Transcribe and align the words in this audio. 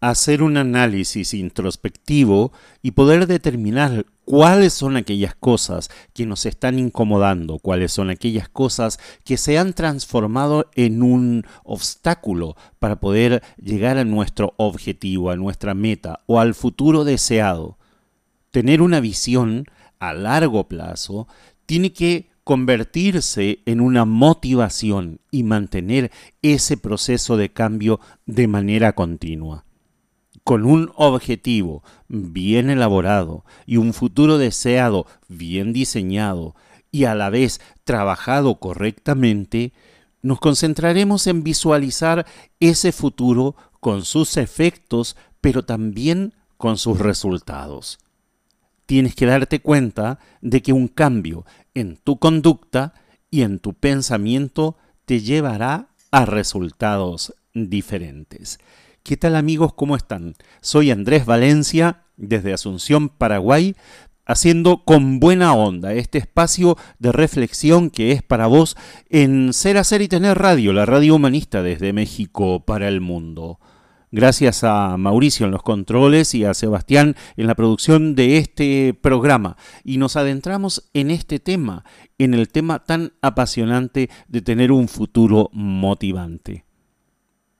Hacer 0.00 0.42
un 0.42 0.56
análisis 0.56 1.32
introspectivo 1.32 2.52
y 2.82 2.90
poder 2.92 3.26
determinar 3.26 4.04
cuáles 4.24 4.74
son 4.74 4.96
aquellas 4.96 5.34
cosas 5.34 5.88
que 6.12 6.26
nos 6.26 6.44
están 6.44 6.78
incomodando, 6.78 7.58
cuáles 7.58 7.92
son 7.92 8.10
aquellas 8.10 8.48
cosas 8.48 8.98
que 9.24 9.36
se 9.36 9.58
han 9.58 9.72
transformado 9.72 10.68
en 10.74 11.02
un 11.02 11.44
obstáculo 11.64 12.56
para 12.78 13.00
poder 13.00 13.42
llegar 13.56 13.96
a 13.96 14.04
nuestro 14.04 14.54
objetivo, 14.58 15.30
a 15.30 15.36
nuestra 15.36 15.74
meta 15.74 16.20
o 16.26 16.40
al 16.40 16.54
futuro 16.54 17.04
deseado. 17.04 17.78
Tener 18.50 18.82
una 18.82 19.00
visión 19.00 19.64
a 19.98 20.12
largo 20.12 20.68
plazo 20.68 21.26
tiene 21.64 21.92
que 21.92 22.28
convertirse 22.44 23.60
en 23.66 23.80
una 23.80 24.04
motivación 24.04 25.20
y 25.30 25.42
mantener 25.42 26.12
ese 26.42 26.76
proceso 26.76 27.36
de 27.36 27.52
cambio 27.52 27.98
de 28.24 28.46
manera 28.46 28.92
continua 28.92 29.65
con 30.46 30.64
un 30.64 30.92
objetivo 30.94 31.82
bien 32.06 32.70
elaborado 32.70 33.44
y 33.66 33.78
un 33.78 33.92
futuro 33.92 34.38
deseado 34.38 35.04
bien 35.26 35.72
diseñado 35.72 36.54
y 36.92 37.02
a 37.02 37.16
la 37.16 37.30
vez 37.30 37.60
trabajado 37.82 38.60
correctamente, 38.60 39.72
nos 40.22 40.38
concentraremos 40.38 41.26
en 41.26 41.42
visualizar 41.42 42.26
ese 42.60 42.92
futuro 42.92 43.56
con 43.80 44.04
sus 44.04 44.36
efectos, 44.36 45.16
pero 45.40 45.64
también 45.64 46.32
con 46.56 46.78
sus 46.78 47.00
resultados. 47.00 47.98
Tienes 48.86 49.16
que 49.16 49.26
darte 49.26 49.58
cuenta 49.58 50.20
de 50.42 50.62
que 50.62 50.72
un 50.72 50.86
cambio 50.86 51.44
en 51.74 51.96
tu 51.96 52.20
conducta 52.20 52.94
y 53.32 53.42
en 53.42 53.58
tu 53.58 53.74
pensamiento 53.74 54.76
te 55.06 55.18
llevará 55.18 55.88
a 56.12 56.24
resultados 56.24 57.34
diferentes. 57.52 58.60
¿Qué 59.06 59.16
tal 59.16 59.36
amigos? 59.36 59.72
¿Cómo 59.72 59.94
están? 59.94 60.34
Soy 60.60 60.90
Andrés 60.90 61.26
Valencia 61.26 62.02
desde 62.16 62.52
Asunción, 62.52 63.08
Paraguay, 63.08 63.76
haciendo 64.24 64.82
con 64.82 65.20
buena 65.20 65.54
onda 65.54 65.94
este 65.94 66.18
espacio 66.18 66.76
de 66.98 67.12
reflexión 67.12 67.90
que 67.90 68.10
es 68.10 68.24
para 68.24 68.48
vos 68.48 68.76
en 69.08 69.52
Ser, 69.52 69.78
Hacer 69.78 70.02
y 70.02 70.08
Tener 70.08 70.36
Radio, 70.36 70.72
la 70.72 70.86
radio 70.86 71.14
humanista 71.14 71.62
desde 71.62 71.92
México 71.92 72.64
para 72.64 72.88
el 72.88 73.00
mundo. 73.00 73.60
Gracias 74.10 74.64
a 74.64 74.96
Mauricio 74.96 75.46
en 75.46 75.52
los 75.52 75.62
controles 75.62 76.34
y 76.34 76.44
a 76.44 76.52
Sebastián 76.52 77.14
en 77.36 77.46
la 77.46 77.54
producción 77.54 78.16
de 78.16 78.38
este 78.38 78.92
programa. 78.92 79.56
Y 79.84 79.98
nos 79.98 80.16
adentramos 80.16 80.90
en 80.94 81.12
este 81.12 81.38
tema, 81.38 81.84
en 82.18 82.34
el 82.34 82.48
tema 82.48 82.82
tan 82.82 83.12
apasionante 83.22 84.10
de 84.26 84.42
tener 84.42 84.72
un 84.72 84.88
futuro 84.88 85.48
motivante. 85.52 86.65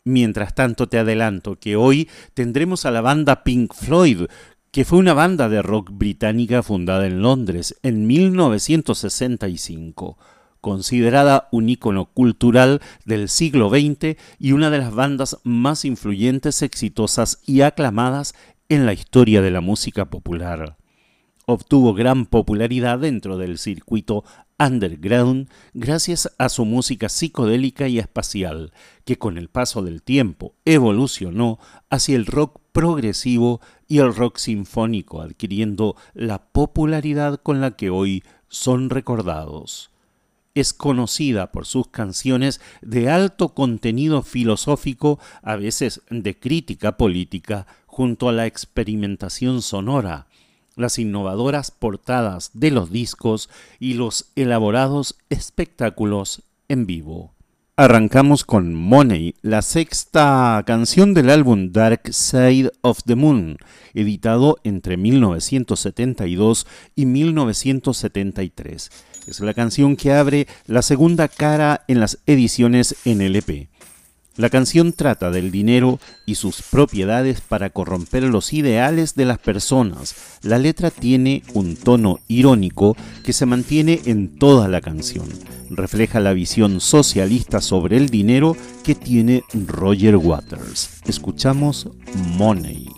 Mientras 0.06 0.54
tanto 0.54 0.88
te 0.88 0.98
adelanto 1.00 1.58
que 1.58 1.74
hoy 1.74 2.08
tendremos 2.32 2.86
a 2.86 2.92
la 2.92 3.00
banda 3.00 3.42
Pink 3.42 3.74
Floyd, 3.74 4.26
que 4.70 4.84
fue 4.84 5.00
una 5.00 5.14
banda 5.14 5.48
de 5.48 5.62
rock 5.62 5.90
británica 5.90 6.62
fundada 6.62 7.08
en 7.08 7.22
Londres 7.22 7.76
en 7.82 8.06
1965, 8.06 10.16
considerada 10.60 11.48
un 11.50 11.68
ícono 11.68 12.04
cultural 12.04 12.80
del 13.04 13.28
siglo 13.28 13.68
XX 13.68 14.16
y 14.38 14.52
una 14.52 14.70
de 14.70 14.78
las 14.78 14.94
bandas 14.94 15.38
más 15.42 15.84
influyentes, 15.84 16.62
exitosas 16.62 17.40
y 17.44 17.62
aclamadas 17.62 18.36
en 18.68 18.86
la 18.86 18.92
historia 18.92 19.42
de 19.42 19.50
la 19.50 19.60
música 19.60 20.04
popular. 20.04 20.76
Obtuvo 21.46 21.94
gran 21.94 22.26
popularidad 22.26 23.00
dentro 23.00 23.38
del 23.38 23.58
circuito 23.58 24.22
underground 24.58 25.48
gracias 25.74 26.32
a 26.38 26.48
su 26.48 26.64
música 26.64 27.08
psicodélica 27.08 27.88
y 27.88 27.98
espacial, 27.98 28.72
que 29.04 29.18
con 29.18 29.38
el 29.38 29.48
paso 29.48 29.82
del 29.82 30.02
tiempo 30.02 30.54
evolucionó 30.64 31.58
hacia 31.90 32.16
el 32.16 32.26
rock 32.26 32.60
progresivo 32.72 33.60
y 33.88 33.98
el 33.98 34.14
rock 34.14 34.38
sinfónico, 34.38 35.20
adquiriendo 35.20 35.96
la 36.14 36.46
popularidad 36.46 37.40
con 37.42 37.60
la 37.60 37.76
que 37.76 37.90
hoy 37.90 38.22
son 38.48 38.90
recordados. 38.90 39.90
Es 40.54 40.72
conocida 40.72 41.52
por 41.52 41.66
sus 41.66 41.88
canciones 41.88 42.62
de 42.80 43.10
alto 43.10 43.50
contenido 43.50 44.22
filosófico, 44.22 45.18
a 45.42 45.56
veces 45.56 46.00
de 46.08 46.38
crítica 46.38 46.96
política, 46.96 47.66
junto 47.86 48.28
a 48.28 48.32
la 48.32 48.46
experimentación 48.46 49.60
sonora, 49.60 50.26
las 50.76 50.98
innovadoras 50.98 51.70
portadas 51.70 52.50
de 52.54 52.70
los 52.70 52.90
discos 52.90 53.50
y 53.80 53.94
los 53.94 54.30
elaborados 54.36 55.16
espectáculos 55.30 56.42
en 56.68 56.86
vivo. 56.86 57.32
Arrancamos 57.78 58.44
con 58.44 58.74
Money, 58.74 59.34
la 59.42 59.60
sexta 59.60 60.62
canción 60.66 61.12
del 61.12 61.28
álbum 61.28 61.72
Dark 61.72 62.10
Side 62.10 62.72
of 62.80 63.00
the 63.04 63.16
Moon, 63.16 63.58
editado 63.92 64.56
entre 64.64 64.96
1972 64.96 66.66
y 66.94 67.04
1973. 67.04 68.90
Es 69.26 69.40
la 69.40 69.52
canción 69.52 69.96
que 69.96 70.12
abre 70.12 70.46
la 70.66 70.80
segunda 70.80 71.28
cara 71.28 71.84
en 71.86 72.00
las 72.00 72.18
ediciones 72.24 72.96
NLP. 73.04 73.68
La 74.36 74.50
canción 74.50 74.92
trata 74.92 75.30
del 75.30 75.50
dinero 75.50 75.98
y 76.26 76.34
sus 76.34 76.60
propiedades 76.60 77.40
para 77.40 77.70
corromper 77.70 78.24
los 78.24 78.52
ideales 78.52 79.14
de 79.14 79.24
las 79.24 79.38
personas. 79.38 80.14
La 80.42 80.58
letra 80.58 80.90
tiene 80.90 81.42
un 81.54 81.76
tono 81.76 82.18
irónico 82.28 82.96
que 83.24 83.32
se 83.32 83.46
mantiene 83.46 84.00
en 84.04 84.38
toda 84.38 84.68
la 84.68 84.82
canción. 84.82 85.26
Refleja 85.70 86.20
la 86.20 86.34
visión 86.34 86.80
socialista 86.80 87.62
sobre 87.62 87.96
el 87.96 88.10
dinero 88.10 88.56
que 88.84 88.94
tiene 88.94 89.42
Roger 89.66 90.16
Waters. 90.16 91.00
Escuchamos 91.06 91.88
Money. 92.36 92.95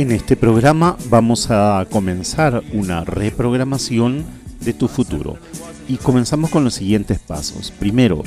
En 0.00 0.12
este 0.12 0.34
programa 0.34 0.96
vamos 1.10 1.50
a 1.50 1.86
comenzar 1.90 2.62
una 2.72 3.04
reprogramación 3.04 4.24
de 4.64 4.72
tu 4.72 4.88
futuro 4.88 5.36
y 5.88 5.98
comenzamos 5.98 6.48
con 6.48 6.64
los 6.64 6.72
siguientes 6.72 7.18
pasos. 7.18 7.70
Primero, 7.70 8.22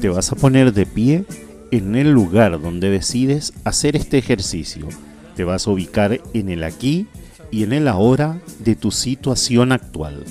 te 0.00 0.08
vas 0.08 0.32
a 0.32 0.34
poner 0.34 0.72
de 0.72 0.84
pie 0.84 1.24
en 1.70 1.94
el 1.94 2.10
lugar 2.10 2.60
donde 2.60 2.90
decides 2.90 3.52
hacer 3.62 3.94
este 3.94 4.18
ejercicio. 4.18 4.88
Te 5.36 5.44
vas 5.44 5.68
a 5.68 5.70
ubicar 5.70 6.20
en 6.34 6.48
el 6.48 6.64
aquí 6.64 7.06
y 7.52 7.62
en 7.62 7.72
el 7.72 7.86
ahora 7.86 8.40
de 8.58 8.74
tu 8.74 8.90
situación 8.90 9.70
actual. 9.70 10.24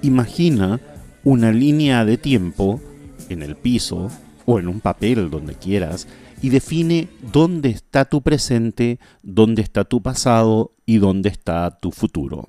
Imagina 0.00 0.80
una 1.24 1.52
línea 1.52 2.06
de 2.06 2.16
tiempo 2.16 2.80
en 3.28 3.42
el 3.42 3.54
piso 3.54 4.10
o 4.46 4.58
en 4.58 4.66
un 4.66 4.80
papel 4.80 5.28
donde 5.28 5.52
quieras 5.56 6.08
y 6.40 6.50
define 6.50 7.08
dónde 7.32 7.70
está 7.70 8.04
tu 8.04 8.22
presente, 8.22 8.98
dónde 9.22 9.62
está 9.62 9.84
tu 9.84 10.02
pasado 10.02 10.74
y 10.86 10.98
dónde 10.98 11.28
está 11.28 11.78
tu 11.78 11.90
futuro. 11.90 12.48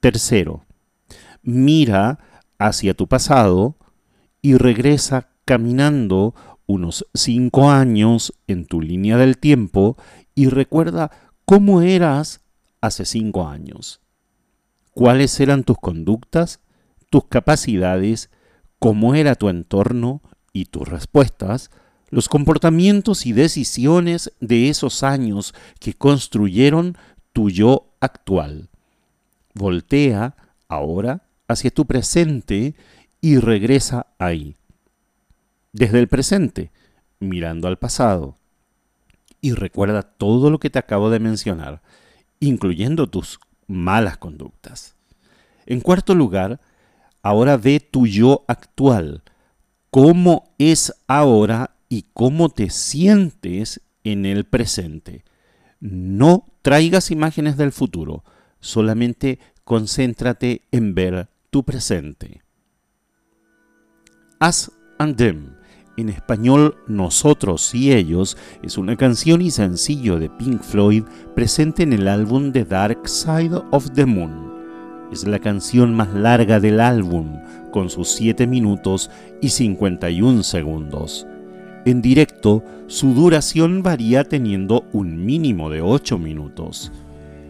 Tercero, 0.00 0.64
mira 1.42 2.18
hacia 2.58 2.94
tu 2.94 3.06
pasado 3.06 3.76
y 4.40 4.56
regresa 4.56 5.28
caminando 5.44 6.34
unos 6.66 7.06
cinco 7.14 7.70
años 7.70 8.34
en 8.46 8.66
tu 8.66 8.80
línea 8.80 9.16
del 9.16 9.38
tiempo 9.38 9.96
y 10.34 10.48
recuerda 10.48 11.10
cómo 11.44 11.82
eras 11.82 12.40
hace 12.80 13.04
cinco 13.04 13.46
años. 13.46 14.00
¿Cuáles 14.92 15.38
eran 15.40 15.64
tus 15.64 15.78
conductas, 15.78 16.60
tus 17.10 17.24
capacidades, 17.26 18.30
cómo 18.78 19.14
era 19.14 19.36
tu 19.36 19.48
entorno 19.48 20.22
y 20.52 20.66
tus 20.66 20.88
respuestas 20.88 21.70
los 22.12 22.28
comportamientos 22.28 23.24
y 23.24 23.32
decisiones 23.32 24.34
de 24.38 24.68
esos 24.68 25.02
años 25.02 25.54
que 25.80 25.94
construyeron 25.94 26.94
tu 27.32 27.48
yo 27.48 27.94
actual. 28.00 28.68
Voltea 29.54 30.36
ahora 30.68 31.22
hacia 31.48 31.70
tu 31.70 31.86
presente 31.86 32.74
y 33.22 33.38
regresa 33.38 34.08
ahí. 34.18 34.56
Desde 35.72 36.00
el 36.00 36.06
presente, 36.06 36.70
mirando 37.18 37.66
al 37.66 37.78
pasado. 37.78 38.36
Y 39.40 39.52
recuerda 39.52 40.02
todo 40.02 40.50
lo 40.50 40.60
que 40.60 40.68
te 40.68 40.78
acabo 40.78 41.08
de 41.08 41.18
mencionar, 41.18 41.80
incluyendo 42.40 43.06
tus 43.06 43.40
malas 43.66 44.18
conductas. 44.18 44.96
En 45.64 45.80
cuarto 45.80 46.14
lugar, 46.14 46.60
ahora 47.22 47.56
ve 47.56 47.80
tu 47.80 48.06
yo 48.06 48.44
actual, 48.48 49.22
cómo 49.90 50.52
es 50.58 50.92
ahora 51.06 51.71
y 51.92 52.06
cómo 52.14 52.48
te 52.48 52.70
sientes 52.70 53.82
en 54.02 54.24
el 54.24 54.46
presente. 54.46 55.26
No 55.78 56.46
traigas 56.62 57.10
imágenes 57.10 57.58
del 57.58 57.70
futuro, 57.70 58.24
solamente 58.60 59.38
concéntrate 59.64 60.62
en 60.72 60.94
ver 60.94 61.28
tu 61.50 61.64
presente. 61.64 62.40
Us 64.40 64.72
and 64.98 65.16
Them, 65.16 65.58
en 65.98 66.08
español 66.08 66.78
Nosotros 66.88 67.74
y 67.74 67.92
Ellos, 67.92 68.38
es 68.62 68.78
una 68.78 68.96
canción 68.96 69.42
y 69.42 69.50
sencillo 69.50 70.18
de 70.18 70.30
Pink 70.30 70.62
Floyd 70.62 71.04
presente 71.34 71.82
en 71.82 71.92
el 71.92 72.08
álbum 72.08 72.52
The 72.52 72.64
Dark 72.64 73.06
Side 73.06 73.60
of 73.70 73.90
the 73.90 74.06
Moon. 74.06 74.50
Es 75.12 75.26
la 75.26 75.40
canción 75.40 75.94
más 75.94 76.08
larga 76.14 76.58
del 76.58 76.80
álbum, 76.80 77.38
con 77.70 77.90
sus 77.90 78.08
7 78.12 78.46
minutos 78.46 79.10
y 79.42 79.50
51 79.50 80.42
segundos. 80.42 81.26
En 81.84 82.00
directo, 82.00 82.62
su 82.86 83.12
duración 83.12 83.82
varía 83.82 84.22
teniendo 84.24 84.84
un 84.92 85.24
mínimo 85.24 85.68
de 85.68 85.80
8 85.80 86.16
minutos. 86.16 86.92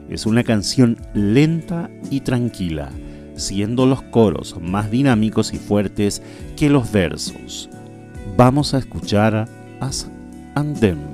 Es 0.09 0.25
una 0.25 0.43
canción 0.43 0.97
lenta 1.13 1.91
y 2.11 2.21
tranquila, 2.21 2.91
siendo 3.35 3.85
los 3.85 4.03
coros 4.03 4.57
más 4.61 4.91
dinámicos 4.91 5.53
y 5.53 5.59
fuertes 5.59 6.23
que 6.57 6.71
los 6.71 6.91
versos. 6.93 7.69
Vamos 8.37 8.73
a 8.73 8.79
escuchar 8.79 9.49
As 9.81 10.11
and 10.55 10.81
Them. 10.81 11.12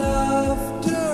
after 0.00 1.07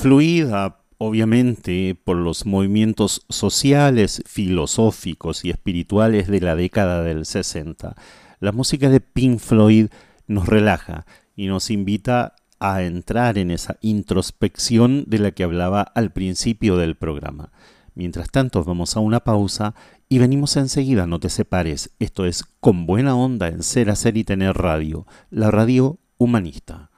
influida 0.00 0.78
obviamente 0.96 1.94
por 1.94 2.16
los 2.16 2.46
movimientos 2.46 3.26
sociales, 3.28 4.22
filosóficos 4.24 5.44
y 5.44 5.50
espirituales 5.50 6.26
de 6.26 6.40
la 6.40 6.56
década 6.56 7.02
del 7.02 7.26
60, 7.26 7.94
la 8.40 8.52
música 8.52 8.88
de 8.88 9.00
Pink 9.00 9.38
Floyd 9.40 9.88
nos 10.26 10.46
relaja 10.46 11.04
y 11.36 11.48
nos 11.48 11.70
invita 11.70 12.34
a 12.60 12.82
entrar 12.82 13.36
en 13.36 13.50
esa 13.50 13.76
introspección 13.82 15.04
de 15.06 15.18
la 15.18 15.32
que 15.32 15.44
hablaba 15.44 15.82
al 15.82 16.12
principio 16.12 16.78
del 16.78 16.96
programa. 16.96 17.52
Mientras 17.94 18.30
tanto, 18.30 18.64
vamos 18.64 18.96
a 18.96 19.00
una 19.00 19.20
pausa 19.20 19.74
y 20.08 20.16
venimos 20.16 20.56
enseguida, 20.56 21.06
no 21.06 21.20
te 21.20 21.28
separes. 21.28 21.90
Esto 21.98 22.24
es 22.24 22.44
Con 22.60 22.86
Buena 22.86 23.14
Onda 23.16 23.48
en 23.48 23.62
Ser, 23.62 23.90
Hacer 23.90 24.16
y 24.16 24.24
Tener 24.24 24.56
Radio, 24.56 25.06
la 25.28 25.50
radio 25.50 25.98
humanista. 26.16 26.89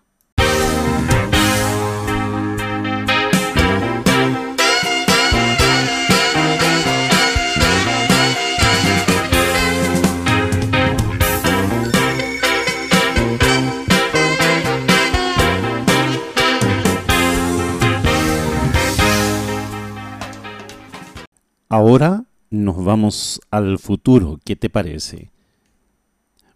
Ahora 21.73 22.27
nos 22.51 22.85
vamos 22.85 23.41
al 23.51 23.79
futuro. 23.79 24.39
¿Qué 24.45 24.57
te 24.57 24.69
parece? 24.69 25.31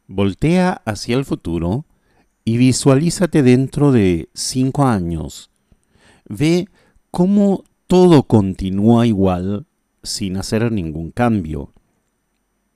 Voltea 0.07 0.83
hacia 0.85 1.17
el 1.17 1.25
futuro 1.25 1.87
y 2.45 2.59
visualízate 2.59 3.43
dentro 3.43 3.93
de 3.93 4.29
cinco 4.35 4.85
años. 4.85 5.49
Ve 6.29 6.69
cómo 7.11 7.65
todo 7.87 8.25
continúa 8.25 9.07
igual 9.07 9.65
sin 10.03 10.37
hacer 10.37 10.71
ningún 10.71 11.13
cambio. 11.13 11.73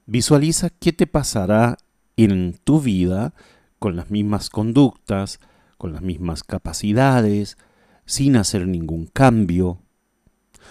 Visualiza 0.07 0.71
qué 0.71 0.95
te 0.95 1.07
pasará 1.07 1.77
en 2.17 2.59
tu 2.65 2.81
vida 2.81 3.35
con 3.79 3.97
las 3.97 4.11
mismas 4.11 4.49
conductas, 4.49 5.41
con 5.77 5.93
las 5.93 6.01
mismas 6.01 6.43
capacidades, 6.43 7.59
sin 8.07 8.37
hacer 8.37 8.67
ningún 8.67 9.05
cambio. 9.05 9.83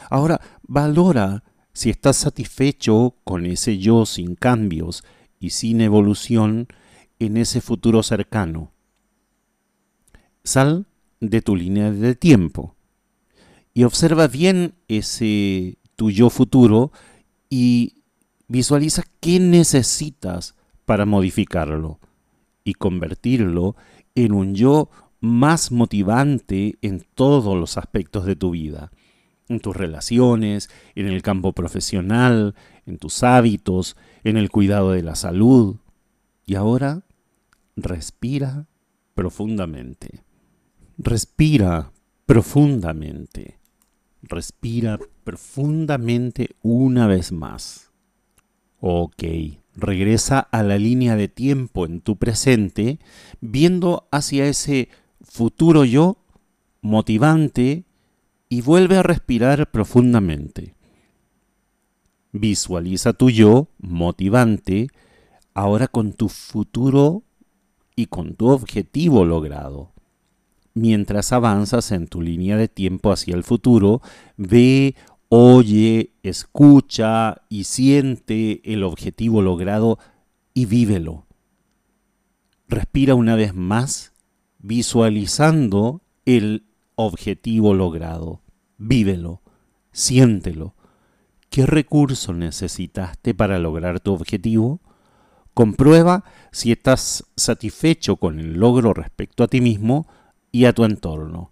Ahora 0.09 0.41
valora 0.63 1.43
si 1.79 1.89
estás 1.89 2.17
satisfecho 2.17 3.15
con 3.23 3.45
ese 3.45 3.77
yo 3.77 4.05
sin 4.05 4.35
cambios 4.35 5.05
y 5.39 5.51
sin 5.51 5.79
evolución 5.79 6.67
en 7.19 7.37
ese 7.37 7.61
futuro 7.61 8.03
cercano. 8.03 8.73
Sal 10.43 10.87
de 11.21 11.41
tu 11.41 11.55
línea 11.55 11.89
de 11.89 12.15
tiempo 12.15 12.75
y 13.73 13.85
observa 13.85 14.27
bien 14.27 14.73
ese 14.89 15.77
tu 15.95 16.11
yo 16.11 16.29
futuro 16.29 16.91
y 17.49 18.03
visualiza 18.49 19.03
qué 19.21 19.39
necesitas 19.39 20.55
para 20.83 21.05
modificarlo 21.05 22.01
y 22.65 22.73
convertirlo 22.73 23.77
en 24.15 24.33
un 24.33 24.53
yo 24.53 24.89
más 25.21 25.71
motivante 25.71 26.77
en 26.81 27.05
todos 27.15 27.57
los 27.57 27.77
aspectos 27.77 28.25
de 28.25 28.35
tu 28.35 28.51
vida 28.51 28.91
en 29.49 29.59
tus 29.59 29.75
relaciones, 29.75 30.69
en 30.95 31.07
el 31.07 31.21
campo 31.21 31.53
profesional, 31.53 32.55
en 32.85 32.97
tus 32.97 33.23
hábitos, 33.23 33.97
en 34.23 34.37
el 34.37 34.49
cuidado 34.49 34.91
de 34.91 35.03
la 35.03 35.15
salud. 35.15 35.77
Y 36.45 36.55
ahora, 36.55 37.03
respira 37.75 38.67
profundamente. 39.15 40.23
Respira 40.97 41.91
profundamente. 42.25 43.59
Respira 44.21 44.99
profundamente 45.23 46.51
una 46.61 47.07
vez 47.07 47.31
más. 47.31 47.91
Ok, 48.79 49.23
regresa 49.75 50.39
a 50.39 50.63
la 50.63 50.77
línea 50.77 51.15
de 51.15 51.27
tiempo 51.27 51.85
en 51.85 52.01
tu 52.01 52.17
presente, 52.17 52.99
viendo 53.41 54.07
hacia 54.11 54.45
ese 54.45 54.89
futuro 55.21 55.85
yo 55.85 56.17
motivante 56.81 57.85
y 58.49 58.61
vuelve 58.61 58.97
a 58.97 59.03
respirar 59.03 59.69
profundamente. 59.69 60.75
Visualiza 62.31 63.13
tu 63.13 63.29
yo 63.29 63.69
motivante 63.77 64.87
ahora 65.53 65.87
con 65.87 66.13
tu 66.13 66.29
futuro 66.29 67.23
y 67.95 68.07
con 68.07 68.35
tu 68.35 68.49
objetivo 68.49 69.23
logrado. 69.23 69.93
Mientras 70.73 71.31
avanzas 71.31 71.91
en 71.91 72.07
tu 72.07 72.21
línea 72.21 72.57
de 72.57 72.67
tiempo 72.67 73.11
hacia 73.11 73.35
el 73.35 73.43
futuro, 73.43 74.01
ve, 74.37 74.95
oye, 75.27 76.13
escucha 76.23 77.41
y 77.49 77.65
siente 77.65 78.61
el 78.63 78.83
objetivo 78.83 79.41
logrado 79.41 79.99
y 80.53 80.65
vívelo. 80.65 81.25
Respira 82.67 83.15
una 83.15 83.35
vez 83.35 83.53
más, 83.53 84.13
visualizando 84.59 86.01
el 86.25 86.68
objetivo 86.99 87.73
logrado. 87.73 88.41
Vívelo, 88.77 89.41
siéntelo. 89.93 90.75
¿Qué 91.49 91.65
recurso 91.65 92.33
necesitaste 92.33 93.33
para 93.33 93.57
lograr 93.57 94.01
tu 94.01 94.11
objetivo? 94.11 94.81
Comprueba 95.53 96.25
si 96.51 96.73
estás 96.73 97.23
satisfecho 97.37 98.17
con 98.17 98.39
el 98.41 98.59
logro 98.59 98.93
respecto 98.93 99.45
a 99.45 99.47
ti 99.47 99.61
mismo 99.61 100.07
y 100.51 100.65
a 100.65 100.73
tu 100.73 100.83
entorno. 100.83 101.51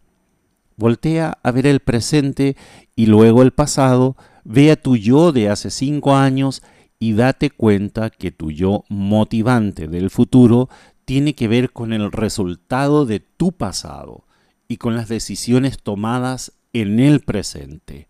Voltea 0.75 1.37
a 1.41 1.51
ver 1.51 1.65
el 1.65 1.79
presente 1.79 2.57
y 2.93 3.05
luego 3.05 3.41
el 3.41 3.53
pasado, 3.53 4.17
ve 4.43 4.71
a 4.71 4.75
tu 4.75 4.97
yo 4.97 5.31
de 5.31 5.49
hace 5.49 5.69
cinco 5.71 6.13
años 6.13 6.61
y 6.99 7.13
date 7.13 7.51
cuenta 7.51 8.09
que 8.09 8.31
tu 8.31 8.51
yo 8.51 8.83
motivante 8.89 9.87
del 9.87 10.09
futuro 10.09 10.67
tiene 11.05 11.35
que 11.35 11.47
ver 11.47 11.71
con 11.71 11.93
el 11.93 12.11
resultado 12.11 13.05
de 13.05 13.21
tu 13.21 13.53
pasado 13.53 14.26
y 14.67 14.77
con 14.77 14.95
las 14.95 15.07
decisiones 15.07 15.79
tomadas 15.79 16.53
en 16.73 16.99
el 16.99 17.21
presente. 17.21 18.07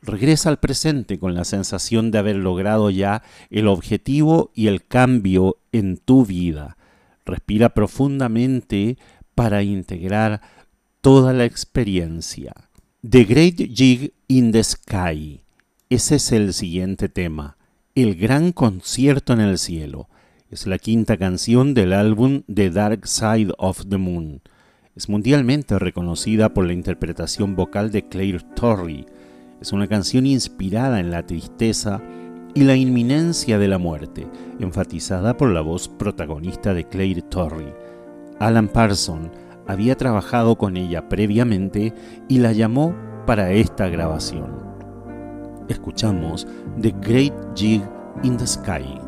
Regresa 0.00 0.48
al 0.48 0.58
presente 0.58 1.18
con 1.18 1.34
la 1.34 1.44
sensación 1.44 2.10
de 2.10 2.18
haber 2.18 2.36
logrado 2.36 2.90
ya 2.90 3.22
el 3.50 3.68
objetivo 3.68 4.50
y 4.54 4.66
el 4.66 4.84
cambio 4.84 5.58
en 5.70 5.96
tu 5.96 6.26
vida. 6.26 6.76
Respira 7.24 7.68
profundamente 7.72 8.98
para 9.34 9.62
integrar 9.62 10.40
toda 11.00 11.32
la 11.32 11.44
experiencia. 11.44 12.52
The 13.08 13.24
Great 13.24 13.56
Jig 13.56 14.12
in 14.26 14.50
the 14.50 14.64
Sky. 14.64 15.42
Ese 15.88 16.16
es 16.16 16.32
el 16.32 16.52
siguiente 16.52 17.08
tema. 17.08 17.56
El 17.94 18.16
gran 18.16 18.52
concierto 18.52 19.32
en 19.32 19.40
el 19.40 19.58
cielo. 19.58 20.08
Es 20.50 20.66
la 20.66 20.78
quinta 20.78 21.16
canción 21.16 21.74
del 21.74 21.92
álbum 21.92 22.42
The 22.52 22.70
Dark 22.70 23.06
Side 23.06 23.52
of 23.56 23.86
the 23.88 23.98
Moon 23.98 24.42
es 24.94 25.08
mundialmente 25.08 25.78
reconocida 25.78 26.52
por 26.52 26.66
la 26.66 26.74
interpretación 26.74 27.56
vocal 27.56 27.90
de 27.90 28.08
Claire 28.08 28.44
Torrey. 28.54 29.06
Es 29.60 29.72
una 29.72 29.86
canción 29.86 30.26
inspirada 30.26 31.00
en 31.00 31.10
la 31.10 31.24
tristeza 31.24 32.02
y 32.54 32.64
la 32.64 32.76
inminencia 32.76 33.58
de 33.58 33.68
la 33.68 33.78
muerte, 33.78 34.26
enfatizada 34.60 35.36
por 35.36 35.50
la 35.50 35.62
voz 35.62 35.88
protagonista 35.88 36.74
de 36.74 36.84
Claire 36.84 37.22
Torrey. 37.22 37.72
Alan 38.38 38.68
Parson 38.68 39.30
había 39.66 39.96
trabajado 39.96 40.56
con 40.56 40.76
ella 40.76 41.08
previamente 41.08 41.94
y 42.28 42.38
la 42.38 42.52
llamó 42.52 42.94
para 43.26 43.52
esta 43.52 43.88
grabación. 43.88 44.60
Escuchamos 45.68 46.46
The 46.80 46.94
Great 47.00 47.32
Jig 47.54 47.82
in 48.24 48.36
the 48.36 48.46
Sky. 48.46 49.01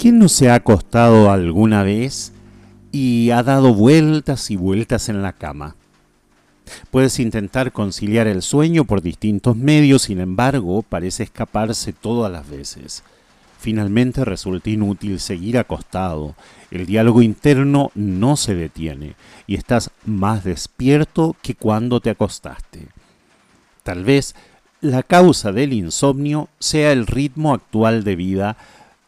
¿Quién 0.00 0.18
no 0.18 0.30
se 0.30 0.48
ha 0.48 0.54
acostado 0.54 1.30
alguna 1.30 1.82
vez 1.82 2.32
y 2.90 3.32
ha 3.32 3.42
dado 3.42 3.74
vueltas 3.74 4.50
y 4.50 4.56
vueltas 4.56 5.10
en 5.10 5.20
la 5.20 5.34
cama? 5.34 5.76
Puedes 6.90 7.20
intentar 7.20 7.70
conciliar 7.70 8.26
el 8.26 8.40
sueño 8.40 8.86
por 8.86 9.02
distintos 9.02 9.56
medios, 9.56 10.00
sin 10.00 10.20
embargo, 10.20 10.80
parece 10.80 11.24
escaparse 11.24 11.92
todas 11.92 12.32
las 12.32 12.48
veces. 12.48 13.02
Finalmente 13.58 14.24
resulta 14.24 14.70
inútil 14.70 15.20
seguir 15.20 15.58
acostado, 15.58 16.34
el 16.70 16.86
diálogo 16.86 17.20
interno 17.20 17.90
no 17.94 18.38
se 18.38 18.54
detiene 18.54 19.16
y 19.46 19.56
estás 19.56 19.90
más 20.06 20.44
despierto 20.44 21.36
que 21.42 21.54
cuando 21.54 22.00
te 22.00 22.08
acostaste. 22.08 22.86
Tal 23.82 24.04
vez 24.04 24.34
la 24.80 25.02
causa 25.02 25.52
del 25.52 25.74
insomnio 25.74 26.48
sea 26.58 26.90
el 26.92 27.06
ritmo 27.06 27.52
actual 27.52 28.02
de 28.02 28.16
vida 28.16 28.56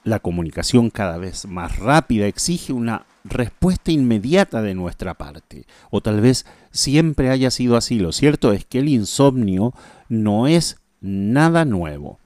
la 0.04 0.18
comunicación 0.18 0.90
cada 0.90 1.18
vez 1.18 1.46
más 1.46 1.78
rápida 1.78 2.26
exige 2.26 2.72
una 2.72 3.06
respuesta 3.24 3.92
inmediata 3.92 4.62
de 4.62 4.74
nuestra 4.74 5.14
parte, 5.14 5.66
o 5.90 6.00
tal 6.00 6.20
vez 6.20 6.46
siempre 6.70 7.30
haya 7.30 7.50
sido 7.50 7.76
así. 7.76 7.98
Lo 7.98 8.12
cierto 8.12 8.52
es 8.52 8.64
que 8.64 8.80
el 8.80 8.88
insomnio 8.88 9.74
no 10.08 10.46
es 10.46 10.78
nada 11.00 11.64
nuevo. 11.64 12.18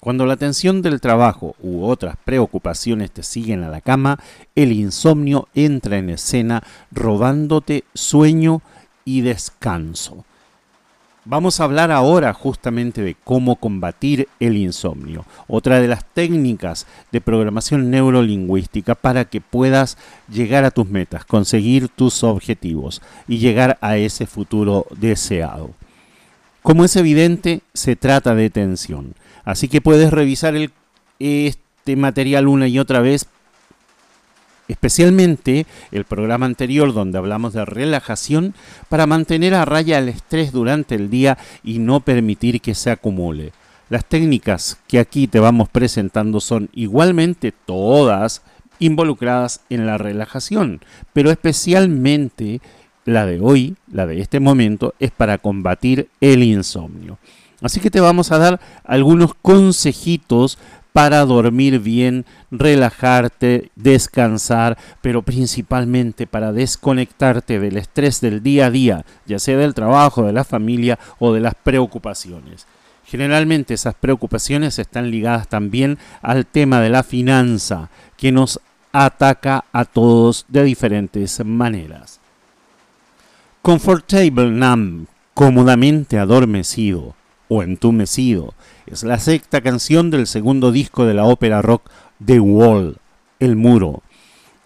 Cuando 0.00 0.26
la 0.26 0.36
tensión 0.36 0.82
del 0.82 1.00
trabajo 1.00 1.56
u 1.62 1.84
otras 1.84 2.16
preocupaciones 2.24 3.10
te 3.10 3.22
siguen 3.22 3.64
a 3.64 3.70
la 3.70 3.80
cama, 3.80 4.18
el 4.54 4.72
insomnio 4.72 5.48
entra 5.54 5.96
en 5.96 6.10
escena 6.10 6.62
robándote 6.90 7.84
sueño 7.94 8.60
y 9.06 9.22
descanso. 9.22 10.26
Vamos 11.26 11.58
a 11.58 11.64
hablar 11.64 11.90
ahora 11.90 12.34
justamente 12.34 13.00
de 13.00 13.16
cómo 13.24 13.56
combatir 13.56 14.28
el 14.40 14.58
insomnio, 14.58 15.24
otra 15.46 15.80
de 15.80 15.88
las 15.88 16.04
técnicas 16.04 16.86
de 17.12 17.22
programación 17.22 17.90
neurolingüística 17.90 18.94
para 18.94 19.24
que 19.24 19.40
puedas 19.40 19.96
llegar 20.28 20.64
a 20.64 20.70
tus 20.70 20.86
metas, 20.86 21.24
conseguir 21.24 21.88
tus 21.88 22.22
objetivos 22.24 23.00
y 23.26 23.38
llegar 23.38 23.78
a 23.80 23.96
ese 23.96 24.26
futuro 24.26 24.86
deseado. 24.98 25.70
Como 26.60 26.84
es 26.84 26.94
evidente, 26.94 27.62
se 27.72 27.96
trata 27.96 28.34
de 28.34 28.50
tensión, 28.50 29.14
así 29.44 29.68
que 29.68 29.80
puedes 29.80 30.10
revisar 30.10 30.54
este 31.18 31.96
material 31.96 32.48
una 32.48 32.68
y 32.68 32.78
otra 32.78 33.00
vez 33.00 33.28
especialmente 34.68 35.66
el 35.92 36.04
programa 36.04 36.46
anterior 36.46 36.92
donde 36.92 37.18
hablamos 37.18 37.52
de 37.52 37.64
relajación 37.64 38.54
para 38.88 39.06
mantener 39.06 39.54
a 39.54 39.64
raya 39.64 39.98
el 39.98 40.08
estrés 40.08 40.52
durante 40.52 40.94
el 40.94 41.10
día 41.10 41.38
y 41.62 41.78
no 41.78 42.00
permitir 42.00 42.60
que 42.60 42.74
se 42.74 42.90
acumule. 42.90 43.52
Las 43.90 44.04
técnicas 44.06 44.78
que 44.88 44.98
aquí 44.98 45.26
te 45.26 45.40
vamos 45.40 45.68
presentando 45.68 46.40
son 46.40 46.70
igualmente 46.72 47.52
todas 47.52 48.42
involucradas 48.78 49.60
en 49.68 49.86
la 49.86 49.98
relajación, 49.98 50.80
pero 51.12 51.30
especialmente 51.30 52.60
la 53.04 53.26
de 53.26 53.40
hoy, 53.40 53.76
la 53.92 54.06
de 54.06 54.20
este 54.20 54.40
momento, 54.40 54.94
es 54.98 55.10
para 55.10 55.38
combatir 55.38 56.08
el 56.20 56.42
insomnio. 56.42 57.18
Así 57.60 57.80
que 57.80 57.90
te 57.90 58.00
vamos 58.00 58.32
a 58.32 58.38
dar 58.38 58.60
algunos 58.84 59.34
consejitos 59.34 60.58
para 60.94 61.24
dormir 61.24 61.80
bien, 61.80 62.24
relajarte, 62.52 63.72
descansar, 63.74 64.78
pero 65.02 65.22
principalmente 65.22 66.28
para 66.28 66.52
desconectarte 66.52 67.58
del 67.58 67.78
estrés 67.78 68.20
del 68.20 68.44
día 68.44 68.66
a 68.66 68.70
día, 68.70 69.04
ya 69.26 69.40
sea 69.40 69.58
del 69.58 69.74
trabajo, 69.74 70.22
de 70.22 70.32
la 70.32 70.44
familia 70.44 71.00
o 71.18 71.32
de 71.32 71.40
las 71.40 71.56
preocupaciones. 71.56 72.68
Generalmente 73.04 73.74
esas 73.74 73.96
preocupaciones 73.96 74.78
están 74.78 75.10
ligadas 75.10 75.48
también 75.48 75.98
al 76.22 76.46
tema 76.46 76.80
de 76.80 76.90
la 76.90 77.02
finanza, 77.02 77.90
que 78.16 78.30
nos 78.30 78.60
ataca 78.92 79.64
a 79.72 79.86
todos 79.86 80.46
de 80.46 80.62
diferentes 80.62 81.44
maneras. 81.44 82.20
Comfortable 83.62 84.48
Numb, 84.48 85.06
cómodamente 85.34 86.20
adormecido 86.20 87.16
o 87.54 87.62
entumecido, 87.62 88.54
es 88.86 89.02
la 89.04 89.18
sexta 89.18 89.60
canción 89.60 90.10
del 90.10 90.26
segundo 90.26 90.72
disco 90.72 91.04
de 91.06 91.14
la 91.14 91.24
ópera 91.24 91.62
rock 91.62 91.88
The 92.24 92.40
Wall, 92.40 92.96
El 93.38 93.56
Muro. 93.56 94.02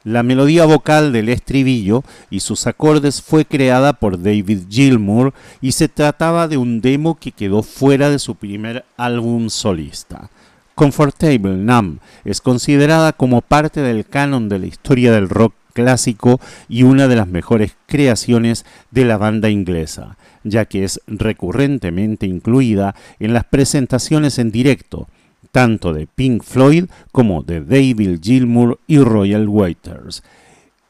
La 0.05 0.23
melodía 0.23 0.65
vocal 0.65 1.13
del 1.13 1.29
estribillo 1.29 2.03
y 2.31 2.41
sus 2.41 2.67
acordes 2.67 3.21
fue 3.21 3.45
creada 3.45 3.93
por 3.93 4.23
David 4.23 4.63
Gilmour 4.71 5.35
y 5.61 5.73
se 5.73 5.89
trataba 5.89 6.49
de 6.49 6.57
un 6.57 6.81
demo 6.81 7.19
que 7.19 7.33
quedó 7.33 7.63
fuera 7.63 8.09
de 8.09 8.19
su 8.19 8.35
primer 8.35 8.85
álbum 8.97 9.51
solista. 9.51 10.31
Comfortable 10.75 11.57
Numb 11.57 11.99
es 12.25 12.41
considerada 12.41 13.13
como 13.13 13.43
parte 13.43 13.83
del 13.83 14.07
canon 14.07 14.49
de 14.49 14.61
la 14.61 14.67
historia 14.67 15.13
del 15.13 15.29
rock 15.29 15.53
clásico 15.75 16.41
y 16.69 16.85
una 16.85 17.07
de 17.07 17.17
las 17.17 17.29
mejores 17.29 17.77
creaciones 17.87 18.65
de 18.91 19.05
la 19.05 19.19
banda 19.19 19.51
inglesa 19.51 20.17
ya 20.45 20.65
que 20.65 20.85
es 20.85 21.01
recurrentemente 21.07 22.27
incluida 22.27 22.95
en 23.19 23.33
las 23.33 23.45
presentaciones 23.45 24.39
en 24.39 24.51
directo, 24.51 25.09
tanto 25.53 25.93
de 25.93 26.07
Pink 26.07 26.43
Floyd 26.43 26.87
como 27.13 27.43
de 27.43 27.61
David 27.61 28.21
Gilmour 28.23 28.79
y 28.87 28.99
Royal 28.99 29.49
Waiters, 29.49 30.23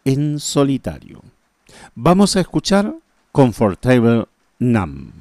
en 0.04 0.38
solitario. 0.38 1.22
Vamos 1.94 2.36
a 2.36 2.40
escuchar 2.40 2.94
Comfortable 3.32 4.26
Numb. 4.58 5.12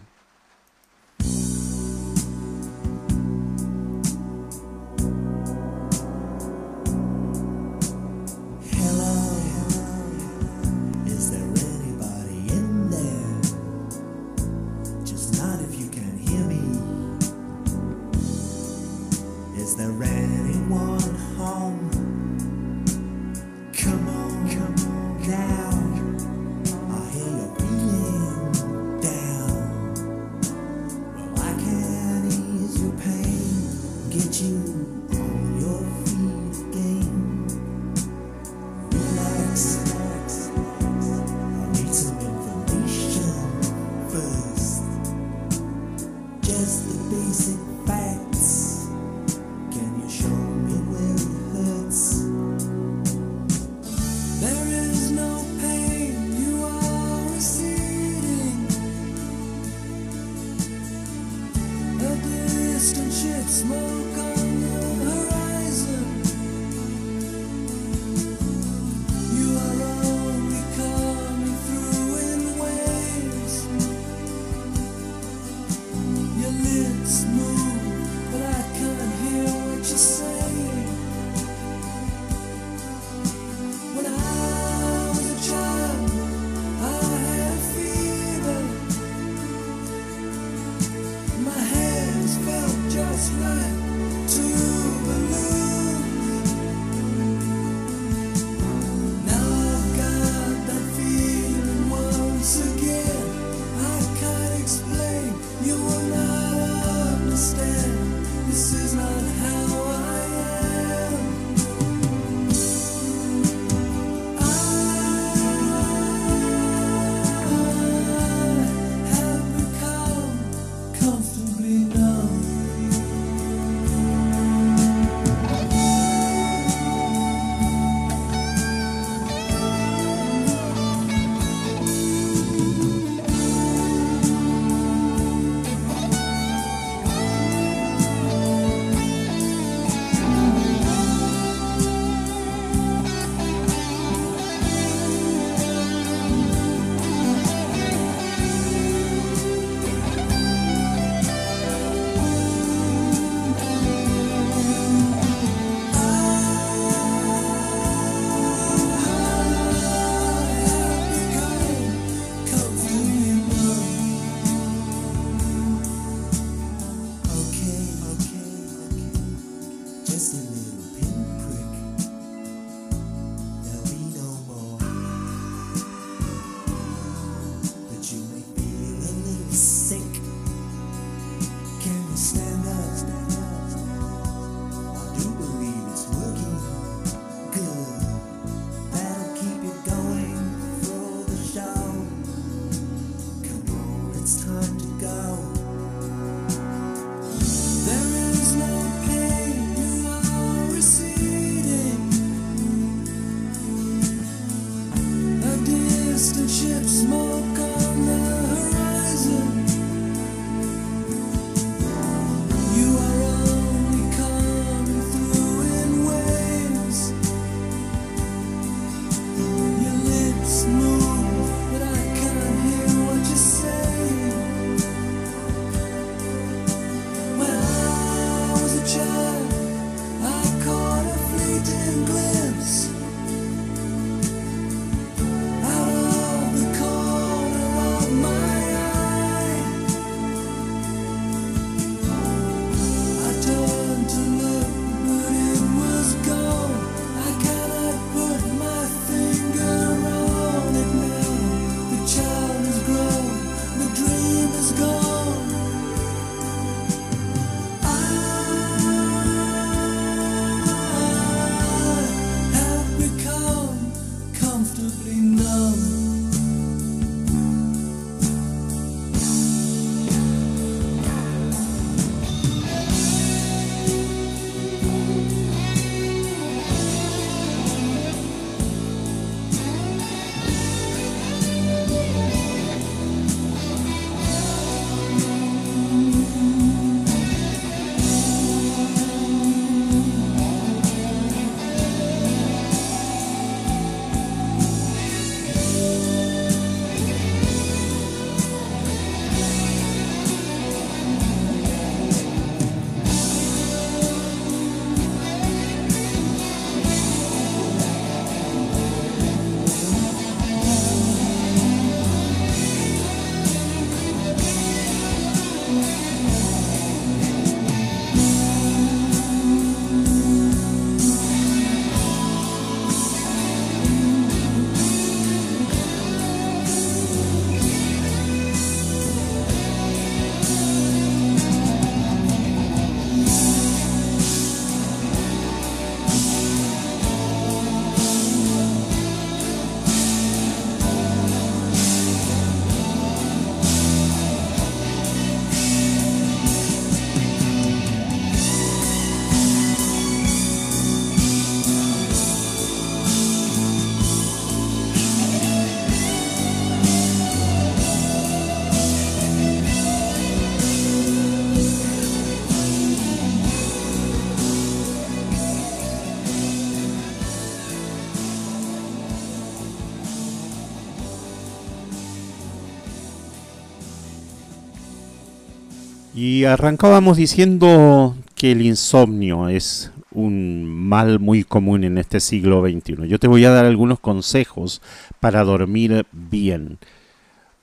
Y 376.18 376.46
arrancábamos 376.46 377.16
diciendo 377.16 378.16
que 378.34 378.54
el 378.54 378.64
insomnio 378.64 379.50
es 379.50 379.92
un 380.10 380.66
mal 380.66 381.20
muy 381.20 381.44
común 381.44 381.84
en 381.84 382.00
este 382.00 382.20
siglo 382.22 382.64
XXI. 382.68 383.08
Yo 383.08 383.20
te 383.20 383.28
voy 383.28 383.46
a 383.46 383.52
dar 383.52 383.66
algunos 383.66 384.00
consejos 384.00 384.82
para 385.20 385.44
dormir 385.44 386.08
bien. 386.12 386.80